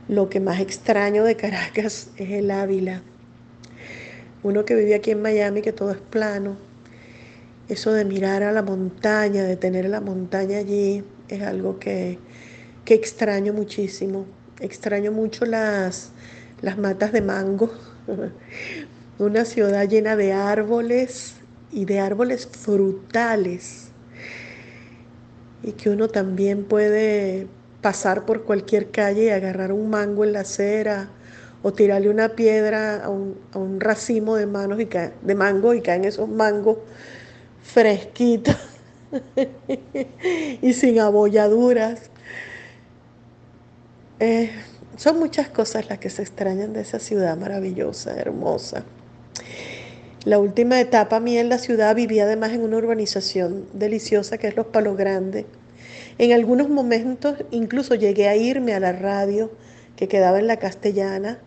lo 0.07 0.29
que 0.29 0.39
más 0.39 0.59
extraño 0.59 1.23
de 1.23 1.35
Caracas 1.35 2.09
es 2.17 2.31
el 2.31 2.51
Ávila. 2.51 3.01
Uno 4.43 4.65
que 4.65 4.75
vive 4.75 4.95
aquí 4.95 5.11
en 5.11 5.21
Miami, 5.21 5.61
que 5.61 5.73
todo 5.73 5.91
es 5.91 5.97
plano, 5.97 6.57
eso 7.69 7.91
de 7.91 8.05
mirar 8.05 8.43
a 8.43 8.51
la 8.51 8.61
montaña, 8.61 9.43
de 9.43 9.57
tener 9.57 9.89
la 9.89 9.99
montaña 9.99 10.59
allí, 10.59 11.03
es 11.27 11.41
algo 11.41 11.79
que, 11.79 12.17
que 12.85 12.93
extraño 12.93 13.53
muchísimo. 13.53 14.25
Extraño 14.59 15.11
mucho 15.11 15.45
las, 15.45 16.11
las 16.61 16.77
matas 16.77 17.11
de 17.11 17.21
mango, 17.21 17.69
una 19.19 19.45
ciudad 19.45 19.87
llena 19.87 20.15
de 20.15 20.33
árboles, 20.33 21.37
y 21.71 21.85
de 21.85 21.99
árboles 21.99 22.47
frutales. 22.47 23.89
Y 25.63 25.73
que 25.73 25.89
uno 25.89 26.07
también 26.07 26.63
puede 26.65 27.47
pasar 27.81 28.25
por 28.25 28.43
cualquier 28.43 28.91
calle 28.91 29.25
y 29.25 29.29
agarrar 29.29 29.71
un 29.71 29.89
mango 29.89 30.23
en 30.23 30.33
la 30.33 30.41
acera 30.41 31.09
o 31.63 31.73
tirarle 31.73 32.09
una 32.09 32.29
piedra 32.29 33.03
a 33.03 33.09
un, 33.09 33.37
a 33.53 33.57
un 33.57 33.79
racimo 33.79 34.35
de, 34.35 34.45
manos 34.45 34.79
y 34.79 34.85
cae, 34.85 35.13
de 35.21 35.35
mango 35.35 35.73
y 35.73 35.81
caen 35.81 36.05
esos 36.05 36.29
mangos 36.29 36.77
fresquitos 37.63 38.55
y 40.61 40.73
sin 40.73 40.99
abolladuras. 40.99 42.09
Eh, 44.19 44.51
son 44.95 45.19
muchas 45.19 45.49
cosas 45.49 45.89
las 45.89 45.99
que 45.99 46.09
se 46.09 46.23
extrañan 46.23 46.73
de 46.73 46.81
esa 46.81 46.99
ciudad 46.99 47.37
maravillosa, 47.37 48.15
hermosa. 48.15 48.83
La 50.25 50.39
última 50.39 50.81
etapa 50.81 51.19
mía 51.19 51.39
en 51.39 51.49
la 51.49 51.59
ciudad 51.59 51.95
vivía 51.95 52.23
además 52.23 52.51
en 52.51 52.61
una 52.61 52.77
urbanización 52.77 53.65
deliciosa 53.73 54.37
que 54.37 54.47
es 54.47 54.55
Los 54.55 54.67
Palos 54.67 54.97
Grandes. 54.97 55.45
En 56.17 56.33
algunos 56.33 56.67
momentos 56.67 57.35
incluso 57.51 57.95
llegué 57.95 58.27
a 58.27 58.35
irme 58.35 58.73
a 58.73 58.79
la 58.79 58.91
radio 58.91 59.51
que 59.97 60.07
quedaba 60.07 60.39
en 60.39 60.47
la 60.47 60.57
castellana 60.57 61.39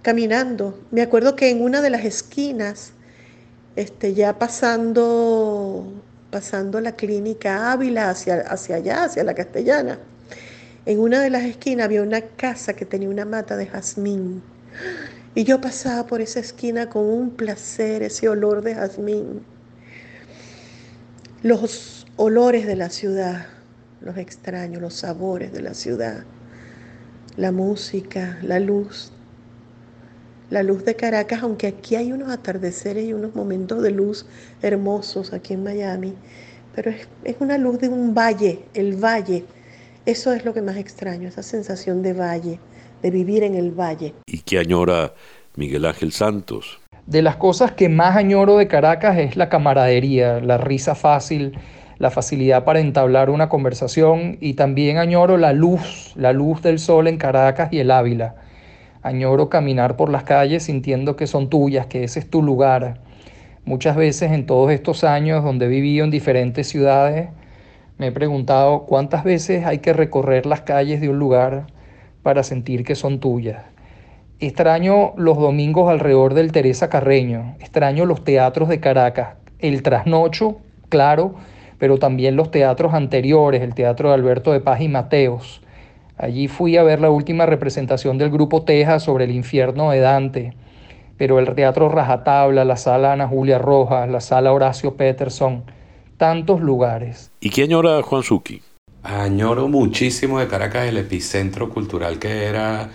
caminando. 0.00 0.80
Me 0.90 1.02
acuerdo 1.02 1.36
que 1.36 1.50
en 1.50 1.60
una 1.60 1.82
de 1.82 1.90
las 1.90 2.06
esquinas, 2.06 2.92
este, 3.76 4.14
ya 4.14 4.38
pasando 4.38 5.92
pasando 6.32 6.80
la 6.80 6.96
clínica 6.96 7.72
Ávila 7.72 8.08
hacia, 8.08 8.40
hacia 8.40 8.76
allá, 8.76 9.04
hacia 9.04 9.22
la 9.22 9.34
castellana. 9.34 9.98
En 10.86 10.98
una 10.98 11.20
de 11.20 11.28
las 11.28 11.44
esquinas 11.44 11.84
había 11.84 12.02
una 12.02 12.22
casa 12.22 12.72
que 12.72 12.86
tenía 12.86 13.10
una 13.10 13.26
mata 13.26 13.56
de 13.56 13.66
jazmín. 13.66 14.42
Y 15.34 15.44
yo 15.44 15.60
pasaba 15.60 16.06
por 16.06 16.22
esa 16.22 16.40
esquina 16.40 16.88
con 16.88 17.04
un 17.04 17.30
placer, 17.30 18.02
ese 18.02 18.30
olor 18.30 18.62
de 18.62 18.74
jazmín. 18.74 19.44
Los 21.42 22.06
olores 22.16 22.66
de 22.66 22.76
la 22.76 22.88
ciudad, 22.88 23.46
los 24.00 24.16
extraños, 24.16 24.80
los 24.80 24.94
sabores 24.94 25.52
de 25.52 25.60
la 25.60 25.74
ciudad, 25.74 26.24
la 27.36 27.52
música, 27.52 28.38
la 28.42 28.60
luz, 28.60 29.12
la 30.50 30.62
luz 30.62 30.84
de 30.84 30.94
Caracas, 30.96 31.42
aunque 31.42 31.66
aquí 31.66 31.96
hay 31.96 32.12
unos 32.12 32.30
atardeceres 32.30 33.04
y 33.04 33.12
unos 33.12 33.34
momentos 33.34 33.82
de 33.82 33.90
luz 33.90 34.26
hermosos 34.60 35.32
aquí 35.32 35.54
en 35.54 35.62
Miami, 35.62 36.14
pero 36.74 36.90
es, 36.90 37.08
es 37.24 37.36
una 37.40 37.58
luz 37.58 37.78
de 37.78 37.88
un 37.88 38.14
valle, 38.14 38.64
el 38.74 38.96
valle. 38.96 39.44
Eso 40.04 40.32
es 40.32 40.44
lo 40.44 40.52
que 40.52 40.62
más 40.62 40.76
extraño, 40.76 41.28
esa 41.28 41.42
sensación 41.42 42.02
de 42.02 42.12
valle, 42.12 42.58
de 43.02 43.10
vivir 43.10 43.44
en 43.44 43.54
el 43.54 43.70
valle. 43.70 44.14
¿Y 44.26 44.40
qué 44.40 44.58
añora 44.58 45.14
Miguel 45.56 45.86
Ángel 45.86 46.12
Santos? 46.12 46.80
De 47.06 47.22
las 47.22 47.36
cosas 47.36 47.72
que 47.72 47.88
más 47.88 48.16
añoro 48.16 48.56
de 48.58 48.68
Caracas 48.68 49.18
es 49.18 49.36
la 49.36 49.48
camaradería, 49.48 50.40
la 50.40 50.58
risa 50.58 50.94
fácil, 50.94 51.58
la 52.02 52.10
facilidad 52.10 52.64
para 52.64 52.80
entablar 52.80 53.30
una 53.30 53.48
conversación 53.48 54.36
y 54.40 54.54
también 54.54 54.98
añoro 54.98 55.36
la 55.36 55.52
luz, 55.52 56.12
la 56.16 56.32
luz 56.32 56.60
del 56.60 56.80
sol 56.80 57.06
en 57.06 57.16
Caracas 57.16 57.72
y 57.72 57.78
el 57.78 57.92
Ávila. 57.92 58.34
Añoro 59.02 59.48
caminar 59.48 59.96
por 59.96 60.10
las 60.10 60.24
calles 60.24 60.64
sintiendo 60.64 61.14
que 61.14 61.28
son 61.28 61.48
tuyas, 61.48 61.86
que 61.86 62.02
ese 62.02 62.18
es 62.18 62.28
tu 62.28 62.42
lugar. 62.42 63.02
Muchas 63.64 63.94
veces 63.94 64.32
en 64.32 64.46
todos 64.46 64.72
estos 64.72 65.04
años 65.04 65.44
donde 65.44 65.66
he 65.66 65.68
vivido 65.68 66.04
en 66.04 66.10
diferentes 66.10 66.66
ciudades, 66.66 67.28
me 67.98 68.08
he 68.08 68.12
preguntado 68.12 68.84
cuántas 68.86 69.22
veces 69.22 69.64
hay 69.64 69.78
que 69.78 69.92
recorrer 69.92 70.44
las 70.44 70.62
calles 70.62 71.00
de 71.00 71.08
un 71.08 71.20
lugar 71.20 71.68
para 72.24 72.42
sentir 72.42 72.82
que 72.82 72.96
son 72.96 73.20
tuyas. 73.20 73.62
Extraño 74.40 75.12
los 75.16 75.38
domingos 75.38 75.88
alrededor 75.88 76.34
del 76.34 76.50
Teresa 76.50 76.88
Carreño, 76.88 77.54
extraño 77.60 78.06
los 78.06 78.24
teatros 78.24 78.68
de 78.68 78.80
Caracas, 78.80 79.36
el 79.60 79.84
trasnocho, 79.84 80.56
claro, 80.88 81.36
pero 81.82 81.98
también 81.98 82.36
los 82.36 82.52
teatros 82.52 82.94
anteriores, 82.94 83.60
el 83.60 83.74
teatro 83.74 84.10
de 84.10 84.14
Alberto 84.14 84.52
de 84.52 84.60
Paz 84.60 84.80
y 84.82 84.86
Mateos. 84.86 85.62
Allí 86.16 86.46
fui 86.46 86.76
a 86.76 86.84
ver 86.84 87.00
la 87.00 87.10
última 87.10 87.44
representación 87.44 88.18
del 88.18 88.30
grupo 88.30 88.62
Teja 88.62 89.00
sobre 89.00 89.24
el 89.24 89.32
infierno 89.32 89.90
de 89.90 89.98
Dante, 89.98 90.54
pero 91.16 91.40
el 91.40 91.52
teatro 91.56 91.88
Rajatabla, 91.88 92.64
la 92.64 92.76
sala 92.76 93.14
Ana 93.14 93.26
Julia 93.26 93.58
Rojas, 93.58 94.08
la 94.08 94.20
sala 94.20 94.52
Horacio 94.52 94.94
Peterson, 94.94 95.64
tantos 96.18 96.60
lugares. 96.60 97.32
¿Y 97.40 97.50
qué 97.50 97.64
añora 97.64 98.00
Juan 98.00 98.22
Suki? 98.22 98.62
Añoro 99.02 99.66
muchísimo 99.66 100.38
de 100.38 100.46
Caracas 100.46 100.86
el 100.86 100.98
epicentro 100.98 101.68
cultural 101.68 102.20
que 102.20 102.44
era 102.44 102.90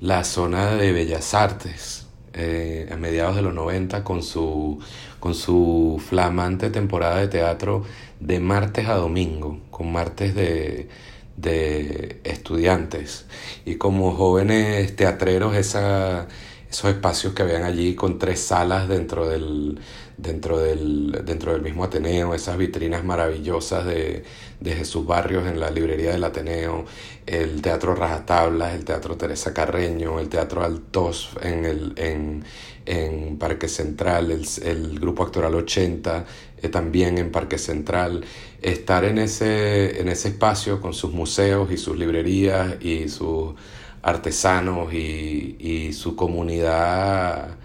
la 0.00 0.24
zona 0.24 0.74
de 0.74 0.90
Bellas 0.90 1.32
Artes 1.32 2.08
eh, 2.34 2.88
a 2.92 2.96
mediados 2.96 3.36
de 3.36 3.42
los 3.42 3.54
90 3.54 4.04
con 4.04 4.22
su, 4.22 4.78
con 5.20 5.34
su 5.34 6.02
flamante 6.04 6.70
temporada 6.70 7.18
de 7.18 7.28
teatro 7.28 7.84
de 8.20 8.40
martes 8.40 8.88
a 8.88 8.94
domingo, 8.94 9.60
con 9.70 9.92
martes 9.92 10.34
de, 10.34 10.88
de 11.36 12.20
estudiantes. 12.24 13.26
Y 13.64 13.76
como 13.76 14.12
jóvenes 14.12 14.94
teatreros 14.96 15.56
esa, 15.56 16.28
esos 16.72 16.90
espacios 16.90 17.34
que 17.34 17.42
habían 17.42 17.64
allí 17.64 17.94
con 17.94 18.18
tres 18.18 18.40
salas 18.40 18.88
dentro 18.88 19.28
del, 19.28 19.78
dentro 20.16 20.58
del, 20.58 21.22
dentro 21.22 21.52
del 21.52 21.60
mismo 21.60 21.84
Ateneo, 21.84 22.32
esas 22.32 22.56
vitrinas 22.56 23.04
maravillosas 23.04 23.84
de, 23.84 24.24
de 24.58 24.72
Jesús 24.74 25.06
Barrios 25.06 25.46
en 25.46 25.60
la 25.60 25.70
librería 25.70 26.12
del 26.12 26.24
Ateneo, 26.24 26.86
el 27.26 27.60
Teatro 27.60 27.94
Rajatablas, 27.94 28.72
el 28.74 28.86
Teatro 28.86 29.18
Teresa 29.18 29.52
Carreño, 29.52 30.18
el 30.18 30.30
Teatro 30.30 30.64
Altos 30.64 31.30
en, 31.42 31.66
el, 31.66 31.92
en, 31.96 32.42
en 32.86 33.36
Parque 33.36 33.68
Central, 33.68 34.30
el, 34.30 34.46
el 34.62 34.98
Grupo 34.98 35.24
Actoral 35.24 35.54
80 35.54 36.24
eh, 36.62 36.68
también 36.70 37.18
en 37.18 37.30
Parque 37.30 37.58
Central. 37.58 38.24
Estar 38.62 39.04
en 39.04 39.18
ese, 39.18 40.00
en 40.00 40.08
ese 40.08 40.28
espacio 40.28 40.80
con 40.80 40.94
sus 40.94 41.12
museos 41.12 41.70
y 41.70 41.76
sus 41.76 41.98
librerías 41.98 42.76
y 42.80 43.10
sus 43.10 43.54
artesanos 44.02 44.92
y, 44.92 45.56
y 45.58 45.92
su 45.92 46.16
comunidad 46.16 47.56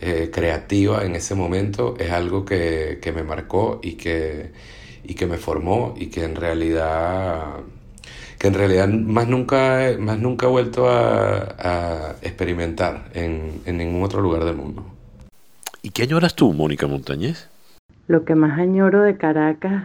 eh, 0.00 0.30
creativa 0.32 1.04
en 1.04 1.14
ese 1.14 1.34
momento 1.34 1.94
es 1.98 2.10
algo 2.10 2.44
que, 2.44 2.98
que 3.02 3.12
me 3.12 3.22
marcó 3.22 3.78
y 3.82 3.92
que, 3.92 4.52
y 5.04 5.14
que 5.14 5.26
me 5.26 5.36
formó 5.36 5.94
y 5.96 6.06
que 6.06 6.24
en 6.24 6.34
realidad 6.34 7.56
que 8.38 8.48
en 8.48 8.54
realidad 8.54 8.88
más 8.88 9.28
nunca, 9.28 9.92
más 10.00 10.18
nunca 10.18 10.46
he 10.46 10.48
vuelto 10.48 10.88
a, 10.88 11.54
a 11.58 12.16
experimentar 12.22 13.04
en, 13.14 13.60
en, 13.64 13.76
ningún 13.76 14.02
otro 14.02 14.20
lugar 14.20 14.44
del 14.44 14.56
mundo. 14.56 14.84
¿Y 15.80 15.90
qué 15.90 16.02
añoras 16.02 16.34
tú, 16.34 16.52
Mónica 16.52 16.88
Montañez? 16.88 17.48
Lo 18.08 18.24
que 18.24 18.34
más 18.34 18.58
añoro 18.58 19.02
de 19.02 19.16
Caracas, 19.16 19.84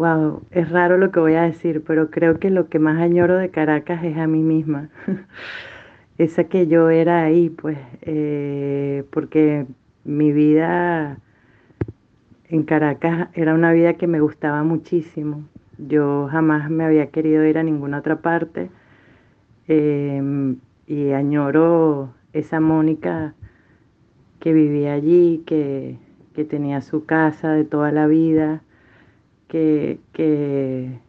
wow, 0.00 0.40
es 0.50 0.70
raro 0.70 0.96
lo 0.96 1.10
que 1.10 1.20
voy 1.20 1.34
a 1.34 1.42
decir, 1.42 1.84
pero 1.86 2.10
creo 2.10 2.38
que 2.38 2.48
lo 2.48 2.70
que 2.70 2.78
más 2.78 2.98
añoro 2.98 3.36
de 3.36 3.50
Caracas 3.50 4.02
es 4.02 4.16
a 4.16 4.26
mí 4.26 4.42
misma. 4.42 4.88
esa 6.16 6.44
que 6.44 6.66
yo 6.66 6.88
era 6.88 7.22
ahí, 7.22 7.50
pues, 7.50 7.76
eh, 8.00 9.04
porque 9.10 9.66
mi 10.04 10.32
vida 10.32 11.18
en 12.48 12.62
Caracas 12.62 13.28
era 13.34 13.52
una 13.52 13.72
vida 13.72 13.94
que 13.94 14.06
me 14.06 14.20
gustaba 14.20 14.62
muchísimo. 14.62 15.44
Yo 15.76 16.28
jamás 16.30 16.70
me 16.70 16.84
había 16.84 17.08
querido 17.08 17.44
ir 17.44 17.58
a 17.58 17.62
ninguna 17.62 17.98
otra 17.98 18.22
parte 18.22 18.70
eh, 19.68 20.56
y 20.86 21.10
añoro 21.10 22.14
esa 22.32 22.58
Mónica 22.58 23.34
que 24.40 24.54
vivía 24.54 24.94
allí, 24.94 25.42
que, 25.44 25.98
que, 26.32 26.46
tenía 26.46 26.80
su 26.80 27.04
casa 27.04 27.52
de 27.52 27.64
toda 27.64 27.92
la 27.92 28.06
vida, 28.06 28.62
que, 29.50 29.98
que 30.12 31.00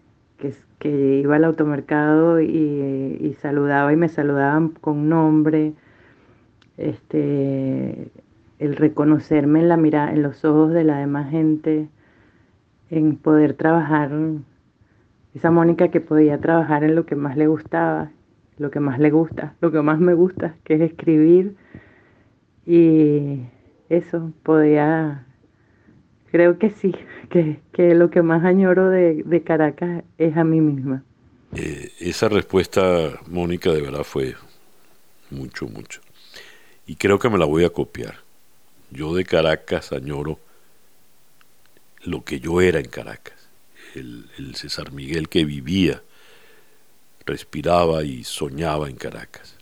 que 0.81 1.19
iba 1.19 1.35
al 1.35 1.43
automercado 1.43 2.41
y, 2.41 3.37
saludaba 3.39 3.93
y 3.93 3.95
me 3.95 4.09
saludaban 4.09 4.69
con 4.69 5.09
nombre, 5.09 5.73
este, 6.77 8.09
el 8.57 8.75
reconocerme 8.75 9.59
en 9.59 9.69
la 9.69 9.77
mirada, 9.77 10.11
en 10.11 10.23
los 10.23 10.43
ojos 10.43 10.73
de 10.73 10.83
la 10.83 10.97
demás 10.97 11.29
gente, 11.29 11.87
en 12.89 13.15
poder 13.15 13.53
trabajar, 13.53 14.11
esa 15.35 15.51
Mónica 15.51 15.89
que 15.89 16.01
podía 16.01 16.39
trabajar 16.39 16.83
en 16.83 16.95
lo 16.95 17.05
que 17.05 17.15
más 17.15 17.37
le 17.37 17.45
gustaba, 17.45 18.09
lo 18.57 18.71
que 18.71 18.79
más 18.79 18.97
le 18.99 19.11
gusta, 19.11 19.53
lo 19.61 19.71
que 19.71 19.81
más 19.83 19.99
me 19.99 20.15
gusta, 20.15 20.55
que 20.63 20.75
es 20.75 20.81
escribir. 20.81 21.55
Y 22.65 23.43
eso, 23.89 24.31
podía 24.41 25.25
Creo 26.31 26.57
que 26.57 26.69
sí, 26.69 26.95
que, 27.29 27.59
que 27.73 27.93
lo 27.93 28.09
que 28.09 28.21
más 28.21 28.45
añoro 28.45 28.89
de, 28.89 29.23
de 29.23 29.43
Caracas 29.43 30.03
es 30.17 30.37
a 30.37 30.45
mí 30.45 30.61
misma. 30.61 31.03
Eh, 31.53 31.91
esa 31.99 32.29
respuesta, 32.29 33.19
Mónica, 33.27 33.71
de 33.71 33.81
verdad 33.81 34.05
fue 34.05 34.35
mucho, 35.29 35.67
mucho. 35.67 35.99
Y 36.87 36.95
creo 36.95 37.19
que 37.19 37.29
me 37.29 37.37
la 37.37 37.45
voy 37.45 37.65
a 37.65 37.69
copiar. 37.69 38.15
Yo 38.91 39.13
de 39.13 39.25
Caracas 39.25 39.91
añoro 39.91 40.39
lo 42.03 42.23
que 42.23 42.39
yo 42.39 42.61
era 42.61 42.79
en 42.79 42.87
Caracas. 42.87 43.49
El, 43.93 44.29
el 44.37 44.55
César 44.55 44.93
Miguel 44.93 45.27
que 45.27 45.43
vivía, 45.43 46.01
respiraba 47.25 48.03
y 48.03 48.23
soñaba 48.23 48.87
en 48.89 48.95
Caracas. 48.95 49.55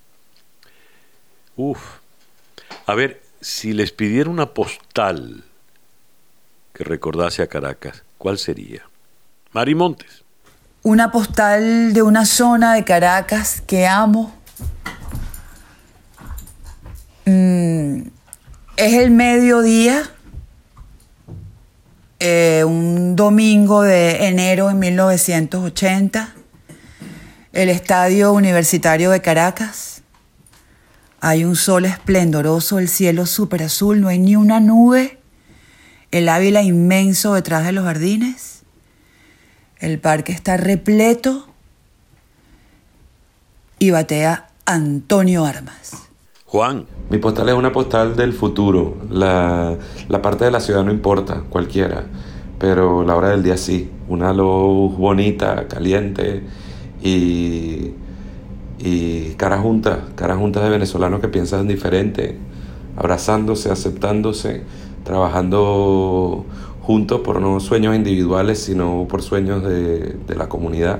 Uf. 1.55 1.97
A 2.85 2.93
ver, 2.93 3.21
si 3.41 3.73
les 3.73 3.91
pidiera 3.91 4.29
una 4.29 4.53
postal 4.53 5.43
que 6.73 6.83
recordase 6.83 7.41
a 7.41 7.47
Caracas, 7.47 8.03
¿cuál 8.17 8.37
sería? 8.37 8.83
Mari 9.51 9.75
Montes. 9.75 10.23
Una 10.83 11.11
postal 11.11 11.93
de 11.93 12.01
una 12.01 12.25
zona 12.25 12.73
de 12.73 12.83
Caracas 12.85 13.61
que 13.65 13.85
amo. 13.85 14.33
Mm, 17.25 18.03
es 18.77 18.93
el 18.93 19.11
mediodía, 19.11 20.09
eh, 22.19 22.63
un 22.65 23.15
domingo 23.15 23.81
de 23.81 24.27
enero 24.27 24.69
de 24.69 24.75
1980, 24.75 26.33
el 27.51 27.69
Estadio 27.69 28.31
Universitario 28.31 29.09
de 29.09 29.21
Caracas. 29.21 30.01
Hay 31.19 31.43
un 31.43 31.57
sol 31.57 31.85
esplendoroso, 31.85 32.79
el 32.79 32.87
cielo 32.87 33.25
súper 33.25 33.63
azul, 33.63 33.99
no 33.99 34.07
hay 34.07 34.19
ni 34.19 34.37
una 34.37 34.61
nube 34.61 35.18
el 36.11 36.29
Ávila 36.29 36.61
inmenso 36.63 37.33
detrás 37.33 37.65
de 37.65 37.71
los 37.71 37.83
jardines. 37.85 38.63
El 39.79 39.99
parque 39.99 40.31
está 40.31 40.57
repleto 40.57 41.47
y 43.79 43.91
batea 43.91 44.49
Antonio 44.65 45.45
Armas. 45.45 45.93
Juan. 46.45 46.85
Mi 47.09 47.17
postal 47.17 47.49
es 47.49 47.55
una 47.55 47.71
postal 47.71 48.15
del 48.15 48.33
futuro. 48.33 48.97
La, 49.09 49.77
la 50.07 50.21
parte 50.21 50.45
de 50.45 50.51
la 50.51 50.59
ciudad 50.59 50.83
no 50.83 50.91
importa, 50.91 51.43
cualquiera. 51.49 52.05
pero 52.59 53.03
la 53.03 53.15
hora 53.15 53.29
del 53.29 53.41
día 53.41 53.57
sí. 53.57 53.89
Una 54.07 54.33
luz 54.33 54.95
bonita, 54.97 55.67
caliente 55.67 56.43
y, 57.01 57.93
y 58.79 59.33
cara 59.37 59.57
junta, 59.59 60.07
cara 60.15 60.35
junta 60.35 60.61
de 60.63 60.69
venezolanos 60.69 61.21
que 61.21 61.29
piensan 61.29 61.67
diferente, 61.67 62.37
abrazándose, 62.97 63.71
aceptándose, 63.71 64.63
trabajando 65.09 66.45
juntos 66.83 67.21
por 67.21 67.41
no 67.41 67.59
sueños 67.59 67.95
individuales, 67.95 68.59
sino 68.59 69.07
por 69.09 69.23
sueños 69.23 69.63
de, 69.63 70.13
de 70.13 70.35
la 70.35 70.47
comunidad 70.47 70.99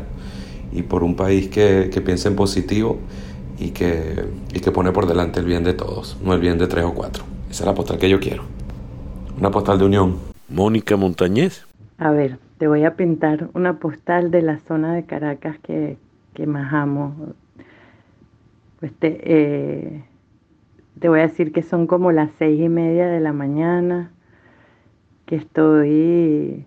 y 0.72 0.82
por 0.82 1.04
un 1.04 1.16
país 1.16 1.48
que, 1.48 1.92
que 1.94 2.02
piensa 2.02 2.28
en 2.28 2.36
positivo 2.36 2.98
y 3.60 3.70
que, 3.70 4.26
y 4.52 4.62
que 4.62 4.72
pone 4.72 4.92
por 4.92 5.06
delante 5.06 5.42
el 5.42 5.46
bien 5.46 5.64
de 5.64 5.74
todos, 5.74 6.18
no 6.24 6.34
el 6.34 6.40
bien 6.40 6.58
de 6.58 6.66
tres 6.66 6.86
o 6.86 6.94
cuatro. 6.96 7.24
Esa 7.52 7.64
es 7.64 7.68
la 7.68 7.76
postal 7.76 8.00
que 8.00 8.10
yo 8.10 8.20
quiero. 8.20 8.46
Una 9.38 9.52
postal 9.52 9.78
de 9.78 9.86
unión. 9.86 10.16
Mónica 10.50 10.98
Montañez. 10.98 11.68
A 12.00 12.10
ver, 12.10 12.40
te 12.58 12.68
voy 12.68 12.86
a 12.86 12.96
pintar 12.96 13.52
una 13.54 13.78
postal 13.78 14.32
de 14.32 14.42
la 14.42 14.58
zona 14.68 14.96
de 14.96 15.04
Caracas 15.04 15.58
que, 15.62 15.98
que 16.34 16.48
más 16.48 16.74
amo. 16.74 17.14
Pues 18.80 18.92
te, 18.94 19.20
eh, 19.24 20.04
te 21.00 21.10
voy 21.10 21.20
a 21.20 21.24
decir 21.24 21.52
que 21.52 21.64
son 21.64 21.88
como 21.88 22.12
las 22.12 22.32
seis 22.38 22.60
y 22.60 22.70
media 22.70 23.08
de 23.08 23.20
la 23.20 23.34
mañana, 23.34 24.12
que 25.26 25.36
estoy 25.36 26.66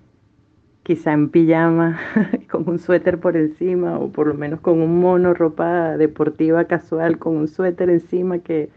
quizá 0.83 1.12
en 1.12 1.29
pijama, 1.29 2.01
con 2.51 2.68
un 2.68 2.79
suéter 2.79 3.21
por 3.21 3.37
encima, 3.37 3.99
o 3.99 4.11
por 4.11 4.27
lo 4.27 4.35
menos 4.35 4.61
con 4.61 4.81
un 4.81 5.01
mono, 5.01 5.35
ropa 5.35 5.97
deportiva 5.97 6.64
casual, 6.64 7.18
con 7.18 7.37
un 7.37 7.49
suéter 7.49 7.90
encima 7.90 8.38
que, 8.38 8.71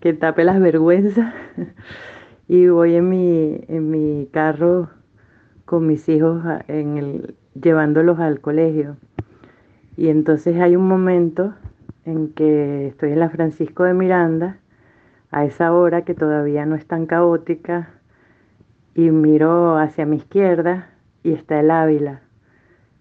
que 0.00 0.12
tape 0.12 0.44
las 0.44 0.60
vergüenzas. 0.60 1.34
y 2.48 2.68
voy 2.68 2.94
en 2.94 3.08
mi, 3.08 3.60
en 3.68 3.90
mi 3.90 4.28
carro 4.32 4.90
con 5.64 5.86
mis 5.86 6.08
hijos 6.08 6.42
en 6.68 6.96
el, 6.96 7.34
llevándolos 7.60 8.18
al 8.20 8.40
colegio. 8.40 8.96
Y 9.96 10.08
entonces 10.08 10.58
hay 10.60 10.76
un 10.76 10.88
momento 10.88 11.54
en 12.06 12.28
que 12.32 12.86
estoy 12.86 13.12
en 13.12 13.20
la 13.20 13.28
Francisco 13.28 13.84
de 13.84 13.92
Miranda, 13.92 14.58
a 15.30 15.44
esa 15.44 15.72
hora 15.72 16.02
que 16.02 16.14
todavía 16.14 16.66
no 16.66 16.74
es 16.74 16.86
tan 16.86 17.06
caótica, 17.06 17.90
y 18.94 19.10
miro 19.10 19.78
hacia 19.78 20.06
mi 20.06 20.16
izquierda 20.16 20.90
y 21.22 21.32
está 21.32 21.60
el 21.60 21.70
Ávila, 21.70 22.20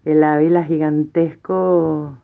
el 0.05 0.23
Ávila 0.23 0.63
gigantesco 0.63 2.17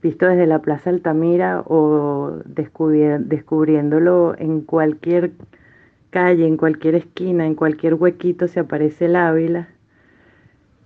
visto 0.00 0.26
desde 0.26 0.46
la 0.46 0.60
Plaza 0.60 0.90
Altamira 0.90 1.62
o 1.66 2.38
descubriéndolo 2.46 4.34
en 4.38 4.62
cualquier 4.62 5.32
calle, 6.10 6.46
en 6.46 6.56
cualquier 6.56 6.94
esquina, 6.94 7.44
en 7.46 7.54
cualquier 7.54 7.94
huequito 7.94 8.48
se 8.48 8.60
aparece 8.60 9.06
el 9.06 9.16
Ávila, 9.16 9.68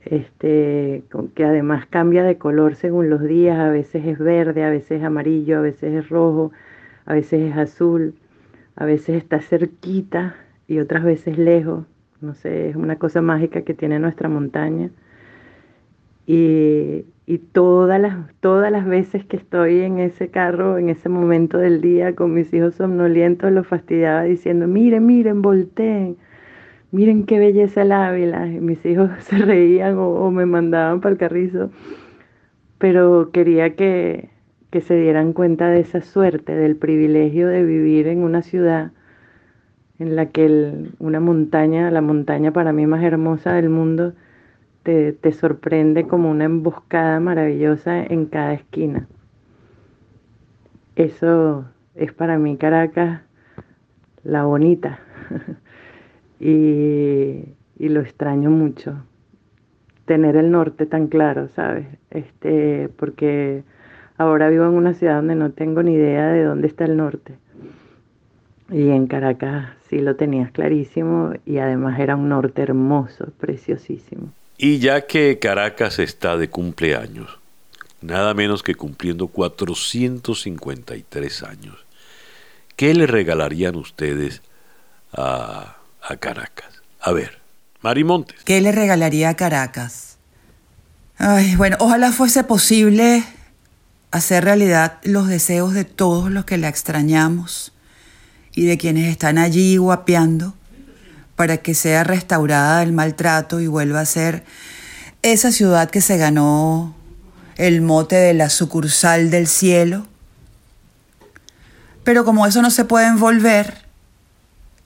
este, 0.05 1.05
que 1.35 1.44
además 1.44 1.87
cambia 1.87 2.24
de 2.24 2.38
color 2.38 2.74
según 2.74 3.11
los 3.11 3.22
días, 3.22 3.59
a 3.59 3.70
veces 3.70 4.05
es 4.05 4.18
verde, 4.18 4.64
a 4.64 4.70
veces 4.70 4.98
es 4.98 5.05
amarillo, 5.05 5.59
a 5.59 5.61
veces 5.61 5.94
es 5.94 6.09
rojo, 6.09 6.50
a 7.07 7.14
veces 7.14 7.53
es 7.53 7.57
azul, 7.57 8.14
a 8.80 8.84
veces 8.84 9.16
está 9.16 9.40
cerquita 9.40 10.34
y 10.66 10.80
otras 10.80 11.04
veces 11.04 11.38
lejos 11.38 11.84
no 12.20 12.34
sé, 12.34 12.68
es 12.70 12.76
una 12.76 12.96
cosa 12.96 13.22
mágica 13.22 13.62
que 13.62 13.74
tiene 13.74 13.98
nuestra 13.98 14.28
montaña. 14.28 14.90
Y, 16.26 17.06
y 17.26 17.38
todas, 17.38 18.00
las, 18.00 18.16
todas 18.40 18.70
las 18.70 18.86
veces 18.86 19.24
que 19.24 19.36
estoy 19.36 19.80
en 19.80 19.98
ese 19.98 20.28
carro, 20.28 20.78
en 20.78 20.90
ese 20.90 21.08
momento 21.08 21.58
del 21.58 21.80
día, 21.80 22.14
con 22.14 22.34
mis 22.34 22.52
hijos 22.52 22.74
somnolientos, 22.74 23.50
los 23.52 23.66
fastidiaba 23.66 24.22
diciendo, 24.24 24.66
miren, 24.68 25.06
miren, 25.06 25.42
volteen, 25.42 26.16
miren 26.92 27.24
qué 27.26 27.38
belleza 27.38 27.82
el 27.82 27.92
Ávila. 27.92 28.46
Y 28.46 28.60
mis 28.60 28.84
hijos 28.86 29.10
se 29.20 29.38
reían 29.38 29.96
o, 29.98 30.30
me 30.30 30.46
mandaban 30.46 31.00
para 31.00 31.12
el 31.14 31.18
carrizo, 31.18 31.70
pero 32.78 33.30
quería 33.32 33.76
que, 33.76 34.30
que 34.70 34.80
se 34.80 34.96
dieran 34.96 35.33
cuenta 35.33 35.68
de 35.68 35.80
esa 35.80 36.00
suerte, 36.00 36.54
del 36.54 36.76
privilegio 36.76 37.48
de 37.48 37.64
vivir 37.64 38.06
en 38.06 38.22
una 38.22 38.42
ciudad 38.42 38.92
en 39.98 40.16
la 40.16 40.26
que 40.26 40.88
una 40.98 41.20
montaña, 41.20 41.90
la 41.90 42.00
montaña 42.00 42.52
para 42.52 42.72
mí 42.72 42.87
más 42.87 43.02
hermosa 43.04 43.52
del 43.52 43.68
mundo, 43.68 44.14
te, 44.83 45.12
te 45.12 45.33
sorprende 45.33 46.06
como 46.06 46.30
una 46.30 46.44
emboscada 46.44 47.20
maravillosa 47.20 48.02
en 48.02 48.26
cada 48.26 48.54
esquina. 48.54 49.06
Eso 50.96 51.66
es 51.94 52.12
para 52.12 52.38
mí 52.38 52.56
Caracas 52.56 53.22
la 54.22 54.44
bonita 54.44 55.00
y, 56.40 57.44
y, 57.78 57.88
lo 57.88 58.00
extraño 58.00 58.50
mucho 58.50 59.02
tener 60.04 60.37
el 60.37 60.50
norte 60.50 60.87
tan 60.87 61.06
claro, 61.06 61.48
¿sabes? 61.48 61.87
Este, 62.11 62.88
porque 62.96 63.62
ahora 64.20 64.48
vivo 64.50 64.64
en 64.64 64.74
una 64.74 64.92
ciudad 64.92 65.16
donde 65.16 65.35
no 65.35 65.50
tengo 65.50 65.83
ni 65.83 65.94
idea 65.94 66.26
de 66.26 66.44
dónde 66.44 66.66
está 66.66 66.85
el 66.85 66.98
norte. 66.98 67.38
Y 68.70 68.90
en 68.90 69.06
Caracas 69.06 69.70
sí 69.88 69.98
lo 69.98 70.14
tenías 70.14 70.52
clarísimo 70.52 71.33
y 71.46 71.56
además 71.56 71.98
era 71.98 72.16
un 72.16 72.28
norte 72.28 72.61
hermoso, 72.61 73.28
preciosísimo. 73.40 74.30
Y 74.59 74.78
ya 74.78 75.06
que 75.06 75.38
Caracas 75.38 75.98
está 75.98 76.37
de 76.37 76.50
cumpleaños, 76.50 77.38
nada 78.02 78.35
menos 78.35 78.62
que 78.62 78.74
cumpliendo 78.74 79.28
453 79.28 81.42
años, 81.44 81.87
¿qué 82.76 82.92
le 82.92 83.06
regalarían 83.06 83.76
ustedes 83.76 84.42
a, 85.14 85.78
a 86.02 86.16
Caracas? 86.18 86.83
A 87.00 87.12
ver, 87.12 87.38
Mari 87.80 88.04
Montes. 88.04 88.37
¿Qué 88.44 88.61
le 88.61 88.70
regalaría 88.70 89.30
a 89.30 89.35
Caracas? 89.35 90.18
Ay, 91.16 91.56
bueno, 91.56 91.78
ojalá 91.80 92.12
fuese 92.12 92.44
posible 92.44 93.24
hacer 94.10 94.44
realidad 94.44 94.98
los 95.02 95.28
deseos 95.28 95.72
de 95.72 95.84
todos 95.84 96.30
los 96.30 96.44
que 96.44 96.58
la 96.58 96.68
extrañamos 96.68 97.72
y 98.54 98.66
de 98.66 98.78
quienes 98.78 99.08
están 99.08 99.38
allí 99.38 99.76
guapeando 99.76 100.54
para 101.36 101.58
que 101.58 101.74
sea 101.74 102.04
restaurada 102.04 102.80
del 102.80 102.92
maltrato 102.92 103.60
y 103.60 103.66
vuelva 103.66 104.00
a 104.00 104.06
ser 104.06 104.44
esa 105.22 105.52
ciudad 105.52 105.90
que 105.90 106.00
se 106.00 106.16
ganó 106.16 106.94
el 107.56 107.82
mote 107.82 108.16
de 108.16 108.34
la 108.34 108.50
sucursal 108.50 109.30
del 109.30 109.46
cielo. 109.46 110.06
Pero 112.04 112.24
como 112.24 112.46
eso 112.46 112.62
no 112.62 112.70
se 112.70 112.84
puede 112.84 113.06
envolver, 113.06 113.86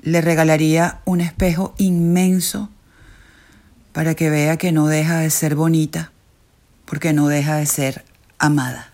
le 0.02 0.20
regalaría 0.20 1.00
un 1.04 1.20
espejo 1.20 1.74
inmenso 1.78 2.68
para 3.92 4.14
que 4.14 4.28
vea 4.28 4.56
que 4.56 4.72
no 4.72 4.86
deja 4.86 5.18
de 5.18 5.30
ser 5.30 5.54
bonita, 5.54 6.12
porque 6.84 7.12
no 7.12 7.28
deja 7.28 7.56
de 7.56 7.66
ser 7.66 8.04
amada. 8.38 8.93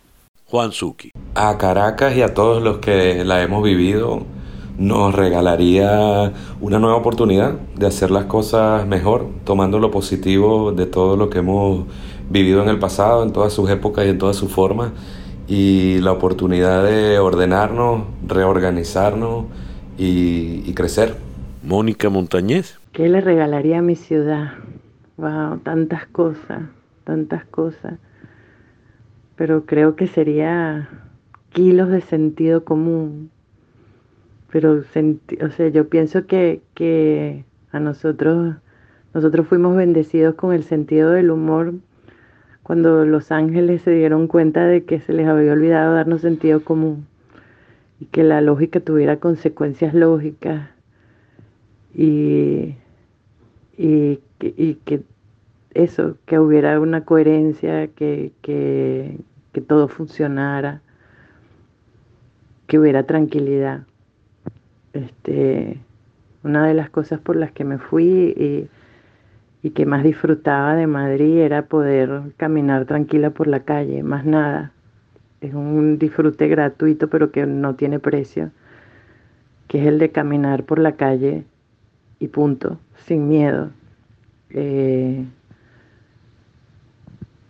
Juan 0.50 0.72
Suki. 0.72 1.12
A 1.36 1.58
Caracas 1.58 2.16
y 2.16 2.22
a 2.22 2.34
todos 2.34 2.60
los 2.60 2.78
que 2.78 3.24
la 3.24 3.40
hemos 3.40 3.62
vivido, 3.62 4.24
nos 4.78 5.14
regalaría 5.14 6.32
una 6.60 6.80
nueva 6.80 6.96
oportunidad 6.96 7.52
de 7.76 7.86
hacer 7.86 8.10
las 8.10 8.24
cosas 8.24 8.84
mejor, 8.84 9.28
tomando 9.44 9.78
lo 9.78 9.92
positivo 9.92 10.72
de 10.72 10.86
todo 10.86 11.16
lo 11.16 11.30
que 11.30 11.38
hemos 11.38 11.86
vivido 12.30 12.64
en 12.64 12.68
el 12.68 12.80
pasado, 12.80 13.22
en 13.22 13.32
todas 13.32 13.52
sus 13.52 13.70
épocas 13.70 14.06
y 14.06 14.08
en 14.08 14.18
todas 14.18 14.34
sus 14.34 14.50
formas, 14.50 14.90
y 15.46 16.00
la 16.00 16.10
oportunidad 16.10 16.82
de 16.82 17.20
ordenarnos, 17.20 18.02
reorganizarnos 18.26 19.44
y, 19.98 20.72
crecer. 20.74 21.14
Mónica 21.62 22.10
Montañez. 22.10 22.80
¿Qué 22.92 23.08
le 23.08 23.20
regalaría 23.20 23.78
a 23.78 23.82
mi 23.82 23.94
ciudad? 23.94 24.54
Wow, 25.16 25.58
tantas 25.58 26.06
cosas, 26.06 26.62
tantas 27.04 27.44
cosas. 27.44 28.00
Pero 29.40 29.64
creo 29.64 29.96
que 29.96 30.07
sería 30.07 30.90
kilos 31.48 31.88
de 31.88 32.03
sentido 32.03 32.62
común, 32.62 33.31
pero 34.53 34.83
o 34.83 35.50
sea, 35.50 35.68
yo 35.68 35.88
pienso 35.88 36.26
que, 36.26 36.61
que 36.75 37.46
a 37.73 37.81
nosotros, 37.81 38.56
nosotros 39.14 39.46
fuimos 39.46 39.75
bendecidos 39.75 40.35
con 40.35 40.52
el 40.52 40.62
sentido 40.62 41.12
del 41.12 41.31
humor 41.31 41.73
cuando 42.62 43.06
los 43.06 43.33
ángeles 43.33 43.81
se 43.81 43.92
dieron 43.92 44.27
cuenta 44.27 44.67
de 44.67 44.85
que 44.85 45.00
se 45.00 45.14
les 45.14 45.27
había 45.27 45.54
olvidado 45.54 45.94
darnos 45.94 46.21
sentido 46.21 46.62
común 46.62 47.06
y 47.98 48.04
que 48.04 48.23
la 48.25 48.42
lógica 48.42 48.81
tuviera 48.81 49.21
consecuencias 49.21 49.94
lógicas 49.94 50.69
y, 51.94 52.75
y, 53.79 54.21
y 54.38 54.75
que 54.85 55.00
eso, 55.75 56.17
que 56.27 56.38
hubiera 56.38 56.81
una 56.81 57.04
coherencia, 57.04 57.88
que, 57.88 58.33
que, 58.42 59.19
que 59.53 59.61
todo 59.61 59.88
funcionara, 59.88 60.81
que 62.67 62.79
hubiera 62.79 63.05
tranquilidad. 63.05 63.83
Este, 64.92 65.79
una 66.42 66.67
de 66.67 66.75
las 66.75 66.90
cosas 66.90 67.21
por 67.21 67.37
las 67.37 67.53
que 67.53 67.65
me 67.65 67.79
fui 67.79 68.35
y, 68.37 68.69
y 69.63 69.71
que 69.71 69.87
más 69.87 70.03
disfrutaba 70.03 70.75
de 70.75 70.87
Madrid 70.87 71.38
era 71.38 71.67
poder 71.67 72.23
caminar 72.37 72.87
tranquila 72.87 73.31
por 73.31 73.46
la 73.46 73.61
calle, 73.61 74.03
más 74.03 74.25
nada. 74.25 74.73
Es 75.40 75.55
un 75.55 75.98
disfrute 75.98 76.48
gratuito 76.48 77.09
pero 77.09 77.31
que 77.31 77.46
no 77.46 77.75
tiene 77.75 77.98
precio, 77.98 78.51
que 79.69 79.81
es 79.81 79.87
el 79.87 79.98
de 79.98 80.11
caminar 80.11 80.65
por 80.65 80.79
la 80.79 80.92
calle 80.92 81.44
y 82.19 82.29
punto, 82.29 82.79
sin 83.07 83.29
miedo. 83.29 83.71
Eh, 84.51 85.25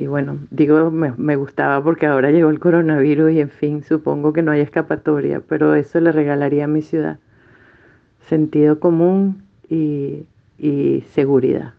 y 0.01 0.07
bueno, 0.07 0.39
digo, 0.51 0.91
me, 0.91 1.13
me, 1.19 1.37
gustaba 1.37 1.85
porque 1.85 2.07
ahora 2.07 2.31
llegó 2.31 2.49
el 2.49 2.59
coronavirus 2.59 3.33
y 3.33 3.41
en 3.43 3.51
fin, 3.51 3.85
supongo 3.85 4.33
que 4.33 4.41
no 4.41 4.51
hay 4.51 4.63
escapatoria, 4.63 5.43
pero 5.47 5.75
eso 5.75 6.01
le 6.01 6.11
regalaría 6.11 6.65
a 6.65 6.69
mi 6.69 6.81
ciudad. 6.81 7.19
Sentido 8.27 8.81
común 8.81 9.45
y, 9.69 10.25
y 10.57 11.05
seguridad. 11.13 11.75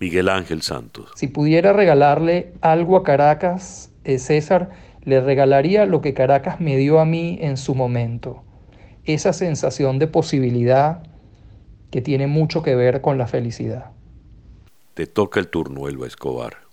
Miguel 0.00 0.30
Ángel 0.30 0.62
Santos. 0.62 1.10
Si 1.16 1.28
pudiera 1.28 1.74
regalarle 1.74 2.54
algo 2.62 2.96
a 2.96 3.02
Caracas, 3.02 3.92
eh, 4.04 4.18
César, 4.18 4.70
le 5.04 5.20
regalaría 5.20 5.84
lo 5.84 6.00
que 6.00 6.14
Caracas 6.14 6.62
me 6.62 6.78
dio 6.78 6.98
a 6.98 7.04
mí 7.04 7.36
en 7.42 7.58
su 7.58 7.74
momento. 7.74 8.42
Esa 9.04 9.34
sensación 9.34 9.98
de 9.98 10.06
posibilidad 10.06 11.02
que 11.90 12.00
tiene 12.00 12.26
mucho 12.26 12.62
que 12.62 12.74
ver 12.74 13.02
con 13.02 13.18
la 13.18 13.26
felicidad. 13.26 13.90
Te 14.94 15.06
toca 15.06 15.40
el 15.40 15.48
turno, 15.48 15.88
Elba 15.88 16.06
Escobar. 16.06 16.65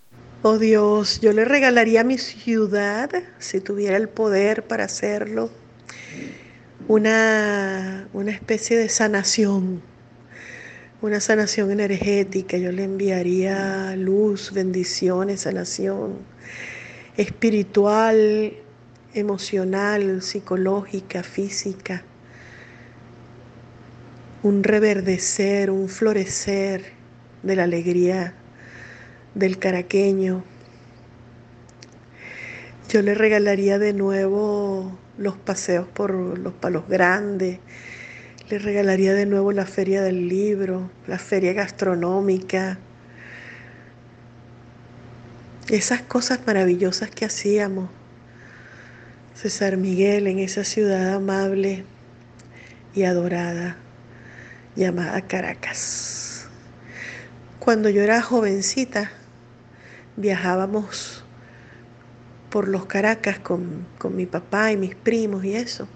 Oh 0.46 0.58
Dios, 0.58 1.22
yo 1.22 1.32
le 1.32 1.46
regalaría 1.46 2.04
mi 2.04 2.18
ciudad, 2.18 3.10
si 3.40 3.62
tuviera 3.62 3.96
el 3.96 4.10
poder 4.10 4.64
para 4.64 4.84
hacerlo, 4.84 5.50
una, 6.90 8.10
una 8.12 8.32
especie 8.32 8.78
de 8.78 8.90
sanación, 8.90 9.82
una 11.02 11.22
sanación 11.22 11.72
energética. 11.72 12.58
Yo 12.58 12.74
le 12.74 12.84
enviaría 12.84 13.96
luz, 13.96 14.52
bendiciones, 14.52 15.40
sanación 15.40 16.18
espiritual, 17.16 18.52
emocional, 19.14 20.22
psicológica, 20.22 21.24
física. 21.24 22.04
Un 24.42 24.62
reverdecer, 24.62 25.72
un 25.72 25.88
florecer 25.88 26.84
de 27.44 27.56
la 27.56 27.64
alegría 27.64 28.36
del 29.36 29.58
caraqueño. 29.58 30.44
Yo 32.90 33.02
le 33.02 33.16
regalaría 33.16 33.80
de 33.80 33.94
nuevo 33.94 34.98
los 35.18 35.38
paseos 35.38 35.88
por 35.88 36.12
los 36.14 36.54
palos 36.54 36.88
grandes, 36.88 37.60
le 38.50 38.60
regalaría 38.60 39.14
de 39.14 39.26
nuevo 39.26 39.52
la 39.52 39.66
feria 39.66 40.02
del 40.02 40.28
libro, 40.28 40.92
la 41.08 41.18
feria 41.18 41.54
gastronómica, 41.54 42.78
esas 45.70 46.02
cosas 46.02 46.42
maravillosas 46.46 47.10
que 47.10 47.26
hacíamos. 47.26 47.90
César 49.34 49.78
Miguel 49.78 50.28
en 50.28 50.40
esa 50.40 50.64
ciudad 50.64 51.16
amable 51.16 51.86
y 52.94 53.04
adorada 53.04 53.78
llamada 54.76 55.22
Caracas. 55.22 56.48
Cuando 57.60 57.90
yo 57.90 58.02
era 58.02 58.22
jovencita, 58.22 59.12
viajábamos 60.16 61.24
por 62.50 62.68
los 62.68 62.86
Caracas 62.86 63.40
con, 63.40 63.86
con, 63.98 64.16
mi 64.16 64.26
papá 64.26 64.72
y 64.72 64.78
mis 64.78 64.96
primos 64.96 65.44
y 65.44 65.56
eso. 65.56 65.88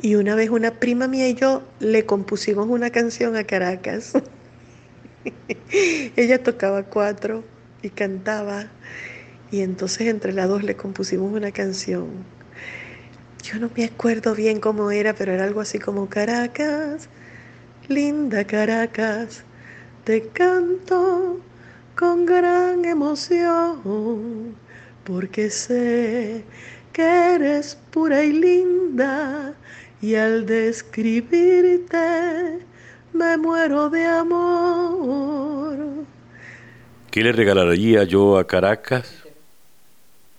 Y 0.00 0.16
una 0.16 0.34
vez 0.34 0.50
una 0.50 0.72
prima 0.72 1.06
mía 1.06 1.28
y 1.28 1.34
yo 1.34 1.62
le 1.78 2.04
compusimos 2.06 2.68
una 2.68 2.90
canción 2.90 3.36
a 3.36 3.44
Caracas. 3.44 4.14
Ella 6.16 6.42
tocaba 6.42 6.82
cuatro 6.82 7.44
y 7.82 7.90
cantaba. 7.90 8.66
Y 9.52 9.60
entonces 9.60 10.08
entre 10.08 10.32
las 10.32 10.48
dos 10.48 10.64
le 10.64 10.76
compusimos 10.76 11.32
una 11.32 11.52
canción. 11.52 12.08
Yo 13.42 13.58
no 13.58 13.70
me 13.76 13.84
acuerdo 13.84 14.34
bien 14.34 14.60
cómo 14.60 14.90
era, 14.90 15.14
pero 15.14 15.32
era 15.32 15.44
algo 15.44 15.60
así 15.60 15.78
como 15.78 16.08
Caracas, 16.08 17.08
linda 17.88 18.44
Caracas, 18.44 19.44
te 20.04 20.28
canto 20.28 21.40
con 21.96 22.26
gran 22.26 22.84
emoción, 22.84 24.56
porque 25.04 25.50
sé 25.50 26.44
que 26.92 27.02
eres 27.02 27.76
pura 27.90 28.22
y 28.22 28.32
linda, 28.32 29.54
y 30.00 30.14
al 30.14 30.46
describirte 30.46 31.96
me 33.12 33.36
muero 33.36 33.90
de 33.90 34.06
amor. 34.06 35.78
¿Qué 37.10 37.22
le 37.22 37.32
regalaría 37.32 38.04
yo 38.04 38.38
a 38.38 38.46
Caracas? 38.46 39.22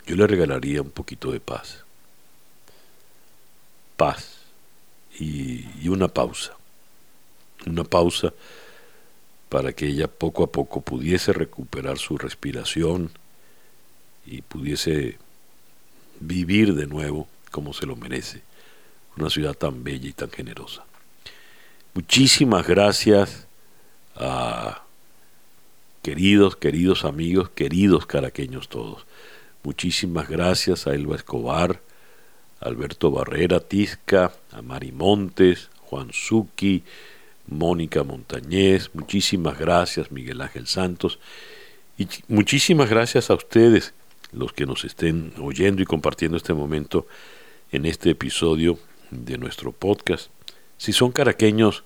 Yo 0.05 0.15
le 0.15 0.27
regalaría 0.27 0.81
un 0.81 0.89
poquito 0.89 1.31
de 1.31 1.39
paz. 1.39 1.83
Paz 3.95 4.39
y, 5.19 5.65
y 5.81 5.87
una 5.87 6.07
pausa. 6.07 6.53
Una 7.65 7.83
pausa 7.83 8.33
para 9.53 9.71
que 9.71 9.85
ella 9.85 10.07
poco 10.07 10.43
a 10.43 10.51
poco 10.51 10.81
pudiese 10.81 11.31
recuperar 11.31 11.99
su 11.99 12.17
respiración 12.17 13.11
y 14.25 14.41
pudiese 14.41 15.19
vivir 16.19 16.73
de 16.73 16.87
nuevo 16.87 17.27
como 17.51 17.71
se 17.73 17.85
lo 17.85 17.95
merece. 17.95 18.41
Una 19.15 19.29
ciudad 19.29 19.53
tan 19.53 19.83
bella 19.83 20.09
y 20.09 20.13
tan 20.13 20.31
generosa. 20.31 20.85
Muchísimas 21.93 22.65
gracias 22.65 23.45
a 24.15 24.81
queridos, 26.01 26.55
queridos 26.55 27.05
amigos, 27.05 27.51
queridos 27.51 28.07
caraqueños 28.07 28.69
todos. 28.69 29.05
Muchísimas 29.61 30.29
gracias 30.29 30.87
a 30.87 30.95
Elba 30.95 31.15
Escobar, 31.15 31.79
Alberto 32.59 33.11
Barrera 33.11 33.59
Tizca, 33.59 34.33
a 34.51 34.63
Mari 34.63 34.91
Montes, 34.91 35.69
Juan 35.83 36.09
Zucchi, 36.11 36.81
Mónica 37.47 38.03
Montañez, 38.03 38.89
muchísimas 38.93 39.59
gracias 39.59 40.11
Miguel 40.11 40.41
Ángel 40.41 40.67
Santos 40.67 41.19
y 41.97 42.07
muchísimas 42.27 42.89
gracias 42.89 43.29
a 43.29 43.35
ustedes, 43.35 43.93
los 44.31 44.53
que 44.53 44.65
nos 44.65 44.83
estén 44.83 45.33
oyendo 45.39 45.81
y 45.81 45.85
compartiendo 45.85 46.37
este 46.37 46.53
momento 46.53 47.07
en 47.71 47.85
este 47.85 48.11
episodio 48.11 48.79
de 49.11 49.37
nuestro 49.37 49.71
podcast. 49.71 50.29
Si 50.77 50.91
son 50.91 51.11
caraqueños, 51.11 51.83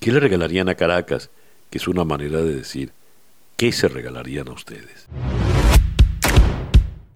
¿qué 0.00 0.12
le 0.12 0.20
regalarían 0.20 0.68
a 0.68 0.74
Caracas? 0.74 1.30
Que 1.70 1.78
es 1.78 1.88
una 1.88 2.04
manera 2.04 2.42
de 2.42 2.54
decir, 2.54 2.92
¿qué 3.56 3.72
se 3.72 3.88
regalarían 3.88 4.48
a 4.48 4.52
ustedes? 4.52 5.06